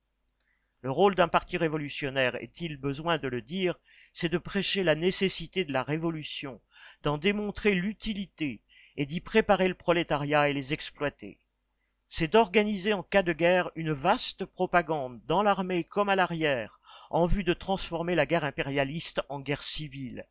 Le 0.83 0.91
rôle 0.91 1.15
d'un 1.15 1.29
parti 1.29 1.57
révolutionnaire, 1.57 2.37
est-il 2.37 2.77
besoin 2.77 3.19
de 3.19 3.29
le 3.29 3.41
dire, 3.41 3.77
c'est 4.13 4.29
de 4.29 4.39
prêcher 4.39 4.85
la 4.85 4.95
nécessité 4.95 5.65
de 5.65 5.73
la 5.73 5.83
révolution, 5.83 6.61
d'en 7.03 7.19
démontrer 7.19 7.75
l'utilité 7.75 8.61
et 8.97 9.07
d'y 9.07 9.21
préparer 9.21 9.69
le 9.69 9.75
prolétariat 9.75 10.49
et 10.49 10.53
les 10.53 10.73
exploiter. 10.73 11.39
C'est 12.09 12.29
d'organiser 12.29 12.93
en 12.93 13.03
cas 13.03 13.23
de 13.23 13.33
guerre 13.33 13.71
une 13.75 13.93
vaste 13.93 14.45
propagande 14.45 15.21
dans 15.27 15.43
l'armée 15.43 15.83
comme 15.83 16.09
à 16.09 16.15
l'arrière, 16.15 16.79
en 17.11 17.27
vue 17.27 17.43
de 17.43 17.53
transformer 17.53 18.15
la 18.15 18.27
guerre 18.27 18.45
impérialiste 18.45 19.23
en 19.29 19.41
guerre 19.41 19.63
civile. 19.63 20.27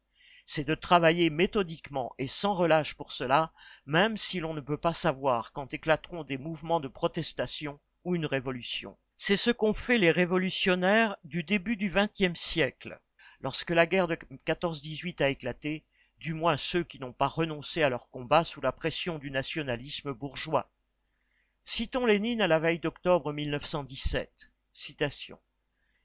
C'est 0.46 0.64
de 0.64 0.76
travailler 0.76 1.30
méthodiquement 1.30 2.14
et 2.18 2.28
sans 2.28 2.54
relâche 2.54 2.94
pour 2.94 3.12
cela, 3.12 3.52
même 3.86 4.16
si 4.16 4.40
l'on 4.40 4.54
ne 4.54 4.62
peut 4.62 4.78
pas 4.78 4.94
savoir 4.94 5.52
quand 5.52 5.74
éclateront 5.74 6.24
des 6.24 6.38
mouvements 6.38 6.80
de 6.80 6.88
protestation 6.88 7.80
ou 8.04 8.16
une 8.16 8.28
révolution. 8.28 8.96
C'est 9.18 9.38
ce 9.38 9.50
qu'ont 9.50 9.74
fait 9.74 9.98
les 9.98 10.12
révolutionnaires 10.12 11.16
du 11.24 11.44
début 11.44 11.78
du 11.78 11.90
XXe 11.90 12.38
siècle. 12.38 13.00
Lorsque 13.40 13.70
la 13.70 13.86
guerre 13.86 14.08
de 14.08 14.16
14-18 14.16 15.24
a 15.24 15.30
éclaté, 15.30 15.86
du 16.20 16.34
moins 16.34 16.58
ceux 16.58 16.84
qui 16.84 17.00
n'ont 17.00 17.14
pas 17.14 17.28
renoncé 17.28 17.82
à 17.82 17.90
leur 17.90 18.10
combat 18.10 18.44
sous 18.44 18.60
la 18.60 18.74
pression 18.74 19.18
du 19.18 19.32
nationalisme 19.32 20.12
bourgeois. 20.12 20.70
Citons 21.64 22.06
Lénine 22.06 22.42
à 22.42 22.48
la 22.48 22.60
veille 22.60 22.80
d'octobre 22.80 23.32
1917. 23.32 24.52
Citation. 24.74 25.40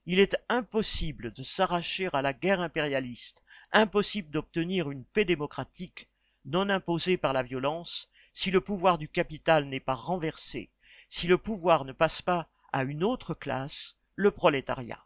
Il 0.07 0.21
est 0.21 0.37
impossible 0.49 1.33
de 1.33 1.43
s'arracher 1.43 2.09
à 2.13 2.23
la 2.23 2.33
guerre 2.33 2.61
impérialiste, 2.61 3.43
impossible 3.73 4.31
d'obtenir 4.31 4.91
une 4.91 5.05
paix 5.05 5.25
démocratique, 5.25 6.09
non 6.45 6.71
imposée 6.71 7.17
par 7.17 7.33
la 7.33 7.43
violence, 7.43 8.09
si 8.33 8.53
le 8.53 8.61
pouvoir 8.61 8.99
du 8.99 9.09
capital 9.09 9.65
n'est 9.65 9.81
pas 9.81 9.95
renversé, 9.95 10.71
si 11.09 11.27
le 11.27 11.39
pouvoir 11.39 11.85
ne 11.85 11.93
passe 11.93 12.23
pas 12.23 12.49
à 12.73 12.85
une 12.85 13.05
autre 13.05 13.35
classe, 13.35 13.97
le 14.15 14.31
prolétariat. 14.31 15.05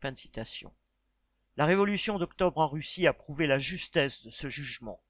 Fin 0.00 0.12
de 0.12 0.16
citation. 0.16 0.72
La 1.56 1.66
révolution 1.66 2.18
d'octobre 2.18 2.58
en 2.58 2.68
Russie 2.68 3.06
a 3.06 3.12
prouvé 3.12 3.46
la 3.46 3.58
justesse 3.58 4.24
de 4.24 4.30
ce 4.30 4.48
jugement. 4.48 5.00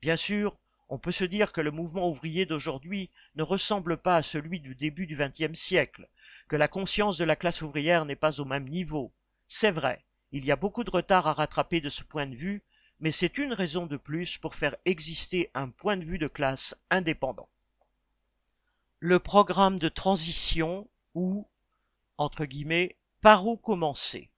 Bien 0.00 0.16
sûr, 0.16 0.56
on 0.88 0.98
peut 0.98 1.12
se 1.12 1.24
dire 1.24 1.52
que 1.52 1.60
le 1.60 1.70
mouvement 1.70 2.08
ouvrier 2.08 2.46
d'aujourd'hui 2.46 3.10
ne 3.34 3.42
ressemble 3.42 3.96
pas 3.96 4.16
à 4.16 4.22
celui 4.22 4.60
du 4.60 4.74
début 4.74 5.06
du 5.06 5.16
XXe 5.16 5.58
siècle, 5.58 6.08
que 6.48 6.56
la 6.56 6.68
conscience 6.68 7.18
de 7.18 7.24
la 7.24 7.36
classe 7.36 7.62
ouvrière 7.62 8.04
n'est 8.04 8.16
pas 8.16 8.40
au 8.40 8.44
même 8.44 8.68
niveau. 8.68 9.12
C'est 9.48 9.72
vrai, 9.72 10.04
il 10.32 10.44
y 10.44 10.52
a 10.52 10.56
beaucoup 10.56 10.84
de 10.84 10.90
retard 10.90 11.26
à 11.26 11.32
rattraper 11.32 11.80
de 11.80 11.90
ce 11.90 12.04
point 12.04 12.26
de 12.26 12.36
vue, 12.36 12.62
mais 13.00 13.12
c'est 13.12 13.38
une 13.38 13.52
raison 13.52 13.86
de 13.86 13.96
plus 13.96 14.38
pour 14.38 14.54
faire 14.54 14.76
exister 14.84 15.50
un 15.54 15.68
point 15.68 15.96
de 15.96 16.04
vue 16.04 16.18
de 16.18 16.28
classe 16.28 16.74
indépendant. 16.90 17.48
Le 19.00 19.18
programme 19.18 19.78
de 19.78 19.88
transition 19.88 20.88
ou, 21.16 21.48
entre 22.18 22.44
guillemets, 22.44 22.96
par 23.22 23.46
où 23.46 23.56
commencer. 23.56 24.30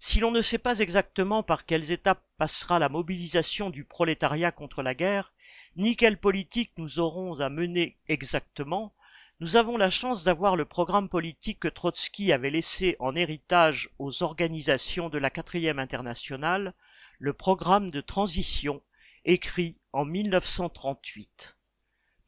Si 0.00 0.18
l'on 0.18 0.32
ne 0.32 0.42
sait 0.42 0.58
pas 0.58 0.80
exactement 0.80 1.44
par 1.44 1.64
quelles 1.64 1.92
étapes 1.92 2.24
passera 2.36 2.80
la 2.80 2.88
mobilisation 2.88 3.70
du 3.70 3.84
prolétariat 3.84 4.50
contre 4.50 4.82
la 4.82 4.96
guerre, 4.96 5.32
ni 5.76 5.94
quelle 5.94 6.18
politique 6.18 6.72
nous 6.78 6.98
aurons 6.98 7.38
à 7.38 7.48
mener 7.48 7.96
exactement, 8.08 8.92
nous 9.38 9.56
avons 9.56 9.76
la 9.76 9.90
chance 9.90 10.24
d'avoir 10.24 10.56
le 10.56 10.64
programme 10.64 11.08
politique 11.08 11.60
que 11.60 11.68
Trotsky 11.68 12.32
avait 12.32 12.50
laissé 12.50 12.96
en 12.98 13.14
héritage 13.14 13.88
aux 14.00 14.24
organisations 14.24 15.08
de 15.08 15.18
la 15.18 15.30
quatrième 15.30 15.78
internationale, 15.78 16.74
le 17.20 17.32
programme 17.32 17.88
de 17.88 18.00
transition, 18.00 18.82
écrit 19.24 19.78
en 19.92 20.04
1938 20.04 21.56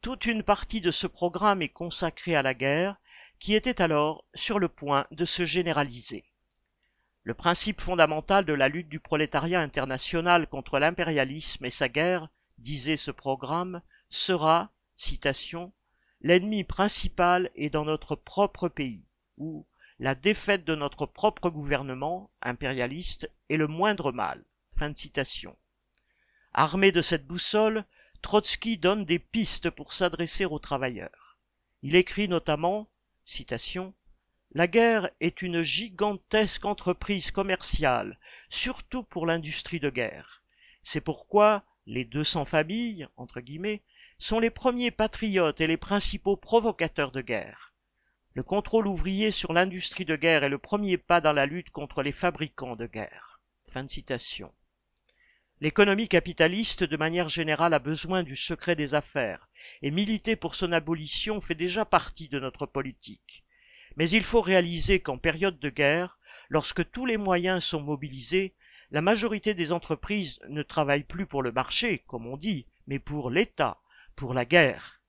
toute 0.05 0.27
une 0.27 0.43
partie 0.43 0.81
de 0.81 0.91
ce 0.91 1.07
programme 1.07 1.63
est 1.63 1.69
consacrée 1.69 2.35
à 2.35 2.43
la 2.43 2.53
guerre, 2.53 2.95
qui 3.39 3.55
était 3.55 3.81
alors 3.81 4.23
sur 4.35 4.59
le 4.59 4.69
point 4.69 5.07
de 5.09 5.25
se 5.25 5.47
généraliser. 5.47 6.25
Le 7.23 7.33
principe 7.33 7.81
fondamental 7.81 8.45
de 8.45 8.53
la 8.53 8.69
lutte 8.69 8.87
du 8.87 8.99
prolétariat 8.99 9.61
international 9.61 10.45
contre 10.45 10.77
l'impérialisme 10.77 11.65
et 11.65 11.71
sa 11.71 11.89
guerre, 11.89 12.29
disait 12.59 12.97
ce 12.97 13.09
programme, 13.09 13.81
sera, 14.07 14.69
citation, 14.95 15.73
l'ennemi 16.21 16.63
principal 16.63 17.49
est 17.55 17.71
dans 17.71 17.85
notre 17.85 18.15
propre 18.15 18.69
pays, 18.69 19.07
où 19.39 19.65
la 19.97 20.13
défaite 20.13 20.65
de 20.65 20.75
notre 20.75 21.07
propre 21.07 21.49
gouvernement 21.49 22.29
impérialiste 22.43 23.27
est 23.49 23.57
le 23.57 23.65
moindre 23.65 24.11
mal. 24.11 24.45
Fin 24.77 24.91
de 24.91 24.97
citation. 24.97 25.57
Armé 26.53 26.91
de 26.91 27.01
cette 27.01 27.25
boussole, 27.25 27.85
Trotsky 28.25 28.79
donne 28.79 29.05
des 29.05 29.19
pistes 29.19 29.69
pour 29.69 29.93
s'adresser 29.93 30.45
aux 30.45 30.57
travailleurs. 30.57 31.37
Il 31.83 31.95
écrit 31.95 32.27
notamment, 32.27 32.89
La 34.49 34.65
guerre 34.65 35.11
est 35.19 35.43
une 35.43 35.61
gigantesque 35.61 36.65
entreprise 36.65 37.29
commerciale, 37.29 38.19
surtout 38.49 39.03
pour 39.03 39.27
l'industrie 39.27 39.79
de 39.79 39.91
guerre. 39.91 40.41
C'est 40.81 41.01
pourquoi 41.01 41.65
les 41.85 42.03
200 42.03 42.45
familles, 42.45 43.07
sont 44.17 44.39
les 44.39 44.49
premiers 44.49 44.89
patriotes 44.89 45.61
et 45.61 45.67
les 45.67 45.77
principaux 45.77 46.35
provocateurs 46.35 47.11
de 47.11 47.21
guerre. 47.21 47.75
Le 48.33 48.41
contrôle 48.41 48.87
ouvrier 48.87 49.29
sur 49.29 49.53
l'industrie 49.53 50.05
de 50.05 50.15
guerre 50.15 50.43
est 50.43 50.49
le 50.49 50.57
premier 50.57 50.97
pas 50.97 51.21
dans 51.21 51.33
la 51.33 51.45
lutte 51.45 51.69
contre 51.69 52.01
les 52.01 52.11
fabricants 52.11 52.75
de 52.75 52.87
guerre. 52.87 53.39
Fin 53.67 53.83
de 53.83 53.89
citation. 53.91 54.51
L'économie 55.61 56.09
capitaliste, 56.09 56.83
de 56.83 56.97
manière 56.97 57.29
générale, 57.29 57.73
a 57.73 57.79
besoin 57.79 58.23
du 58.23 58.35
secret 58.35 58.75
des 58.75 58.93
affaires, 58.93 59.47
et 59.81 59.89
militer 59.89 60.35
pour 60.35 60.53
son 60.53 60.73
abolition 60.73 61.39
fait 61.39 61.55
déjà 61.55 61.85
partie 61.85 62.27
de 62.27 62.39
notre 62.39 62.65
politique. 62.65 63.45
Mais 63.95 64.09
il 64.09 64.23
faut 64.23 64.41
réaliser 64.41 64.99
qu'en 64.99 65.17
période 65.17 65.57
de 65.59 65.69
guerre, 65.69 66.19
lorsque 66.49 66.91
tous 66.91 67.05
les 67.05 67.15
moyens 67.15 67.63
sont 67.63 67.81
mobilisés, 67.81 68.53
la 68.91 69.01
majorité 69.01 69.53
des 69.53 69.71
entreprises 69.71 70.39
ne 70.49 70.61
travaillent 70.61 71.05
plus 71.05 71.25
pour 71.25 71.41
le 71.41 71.53
marché, 71.53 71.99
comme 71.99 72.27
on 72.27 72.35
dit, 72.35 72.67
mais 72.87 72.99
pour 72.99 73.29
l'État, 73.29 73.79
pour 74.17 74.33
la 74.33 74.43
guerre. 74.43 75.01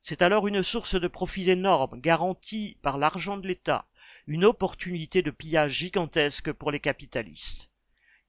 C'est 0.00 0.22
alors 0.22 0.48
une 0.48 0.64
source 0.64 1.00
de 1.00 1.08
profits 1.08 1.50
énormes, 1.50 2.00
garantie 2.00 2.78
par 2.82 2.98
l'argent 2.98 3.36
de 3.36 3.46
l'État, 3.46 3.86
une 4.26 4.44
opportunité 4.44 5.22
de 5.22 5.30
pillage 5.30 5.72
gigantesque 5.72 6.52
pour 6.52 6.72
les 6.72 6.80
capitalistes. 6.80 7.70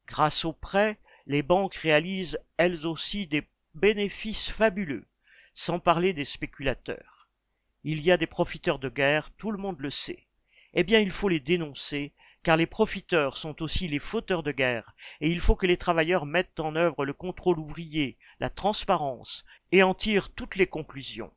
Grâce 0.07 0.45
aux 0.45 0.53
prêts, 0.53 0.99
les 1.27 1.43
banques 1.43 1.75
réalisent 1.75 2.39
elles 2.57 2.85
aussi 2.85 3.27
des 3.27 3.47
bénéfices 3.73 4.49
fabuleux, 4.49 5.05
sans 5.53 5.79
parler 5.79 6.13
des 6.13 6.25
spéculateurs. 6.25 7.29
Il 7.83 8.01
y 8.01 8.11
a 8.11 8.17
des 8.17 8.27
profiteurs 8.27 8.79
de 8.79 8.89
guerre, 8.89 9.31
tout 9.31 9.51
le 9.51 9.57
monde 9.57 9.79
le 9.79 9.89
sait. 9.89 10.27
Eh 10.73 10.83
bien, 10.83 10.99
il 10.99 11.11
faut 11.11 11.29
les 11.29 11.39
dénoncer, 11.39 12.13
car 12.43 12.57
les 12.57 12.67
profiteurs 12.67 13.37
sont 13.37 13.61
aussi 13.61 13.87
les 13.87 13.99
fauteurs 13.99 14.43
de 14.43 14.51
guerre, 14.51 14.95
et 15.21 15.29
il 15.29 15.39
faut 15.39 15.55
que 15.55 15.67
les 15.67 15.77
travailleurs 15.77 16.25
mettent 16.25 16.59
en 16.59 16.75
œuvre 16.75 17.05
le 17.05 17.13
contrôle 17.13 17.59
ouvrier, 17.59 18.17
la 18.39 18.49
transparence, 18.49 19.45
et 19.71 19.83
en 19.83 19.93
tirent 19.93 20.29
toutes 20.29 20.55
les 20.55 20.67
conclusions. 20.67 21.31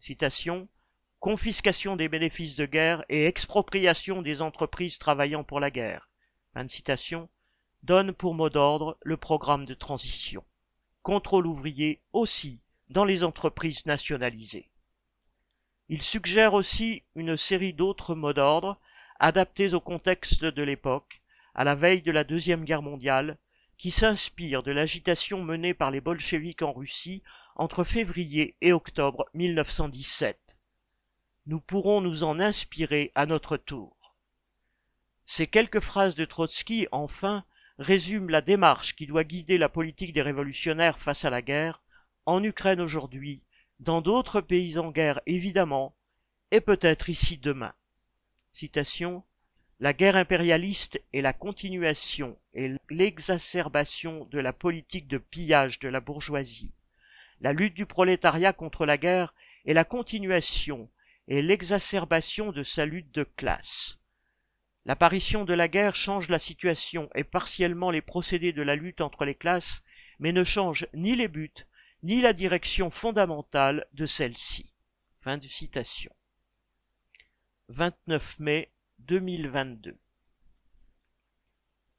Citation 0.00 0.68
confiscation 1.20 1.96
des 1.96 2.08
bénéfices 2.08 2.56
de 2.56 2.64
guerre 2.64 3.04
et 3.10 3.26
expropriation 3.26 4.22
des 4.22 4.40
entreprises 4.40 4.98
travaillant 4.98 5.44
pour 5.44 5.60
la 5.60 5.70
guerre. 5.70 6.08
Fin 6.54 6.66
citation 6.66 7.28
donne 7.82 8.12
pour 8.12 8.34
mot 8.34 8.50
d'ordre 8.50 8.98
le 9.02 9.16
programme 9.16 9.66
de 9.66 9.74
transition. 9.74 10.44
Contrôle 11.02 11.46
ouvrier 11.46 12.00
aussi 12.12 12.60
dans 12.88 13.04
les 13.04 13.24
entreprises 13.24 13.86
nationalisées. 13.86 14.70
Il 15.88 16.02
suggère 16.02 16.54
aussi 16.54 17.02
une 17.14 17.36
série 17.36 17.72
d'autres 17.72 18.14
mots 18.14 18.32
d'ordre 18.32 18.78
adaptés 19.18 19.74
au 19.74 19.80
contexte 19.80 20.44
de 20.44 20.62
l'époque, 20.62 21.20
à 21.54 21.64
la 21.64 21.74
veille 21.74 22.02
de 22.02 22.12
la 22.12 22.24
Deuxième 22.24 22.64
Guerre 22.64 22.82
mondiale, 22.82 23.38
qui 23.76 23.90
s'inspirent 23.90 24.62
de 24.62 24.72
l'agitation 24.72 25.42
menée 25.42 25.74
par 25.74 25.90
les 25.90 26.00
bolcheviks 26.00 26.62
en 26.62 26.72
Russie 26.72 27.22
entre 27.56 27.84
février 27.84 28.56
et 28.60 28.72
octobre 28.72 29.26
1917. 29.34 30.56
Nous 31.46 31.60
pourrons 31.60 32.00
nous 32.00 32.24
en 32.24 32.40
inspirer 32.40 33.12
à 33.14 33.26
notre 33.26 33.56
tour. 33.56 34.14
Ces 35.26 35.46
quelques 35.46 35.80
phrases 35.80 36.14
de 36.14 36.24
Trotsky, 36.24 36.88
enfin, 36.92 37.44
résument 37.80 38.28
la 38.28 38.42
démarche 38.42 38.94
qui 38.94 39.06
doit 39.06 39.24
guider 39.24 39.56
la 39.56 39.70
politique 39.70 40.12
des 40.12 40.20
révolutionnaires 40.20 40.98
face 40.98 41.24
à 41.24 41.30
la 41.30 41.40
guerre, 41.40 41.82
en 42.26 42.44
Ukraine 42.44 42.80
aujourd'hui, 42.80 43.42
dans 43.80 44.02
d'autres 44.02 44.42
pays 44.42 44.78
en 44.78 44.90
guerre 44.90 45.20
évidemment, 45.24 45.96
et 46.50 46.60
peut-être 46.60 47.08
ici 47.08 47.38
demain. 47.38 47.72
Citation 48.52 49.24
La 49.80 49.94
guerre 49.94 50.16
impérialiste 50.16 51.02
est 51.14 51.22
la 51.22 51.32
continuation 51.32 52.38
et 52.52 52.74
l'exacerbation 52.90 54.26
de 54.26 54.40
la 54.40 54.52
politique 54.52 55.08
de 55.08 55.16
pillage 55.16 55.78
de 55.78 55.88
la 55.88 56.00
bourgeoisie. 56.00 56.74
La 57.40 57.54
lutte 57.54 57.74
du 57.74 57.86
prolétariat 57.86 58.52
contre 58.52 58.84
la 58.84 58.98
guerre 58.98 59.34
est 59.64 59.72
la 59.72 59.84
continuation 59.84 60.90
et 61.28 61.40
l'exacerbation 61.40 62.52
de 62.52 62.62
sa 62.62 62.84
lutte 62.84 63.14
de 63.14 63.24
classe. 63.24 63.99
L'apparition 64.90 65.44
de 65.44 65.54
la 65.54 65.68
guerre 65.68 65.94
change 65.94 66.28
la 66.30 66.40
situation 66.40 67.10
et 67.14 67.22
partiellement 67.22 67.92
les 67.92 68.02
procédés 68.02 68.52
de 68.52 68.60
la 68.60 68.74
lutte 68.74 69.02
entre 69.02 69.24
les 69.24 69.36
classes, 69.36 69.84
mais 70.18 70.32
ne 70.32 70.42
change 70.42 70.88
ni 70.94 71.14
les 71.14 71.28
buts, 71.28 71.64
ni 72.02 72.20
la 72.20 72.32
direction 72.32 72.90
fondamentale 72.90 73.86
de 73.92 74.04
celle-ci. 74.04 74.74
Fin 75.20 75.38
de 75.38 75.46
citation. 75.46 76.12
29 77.68 78.40
mai 78.40 78.72
2022 78.98 79.96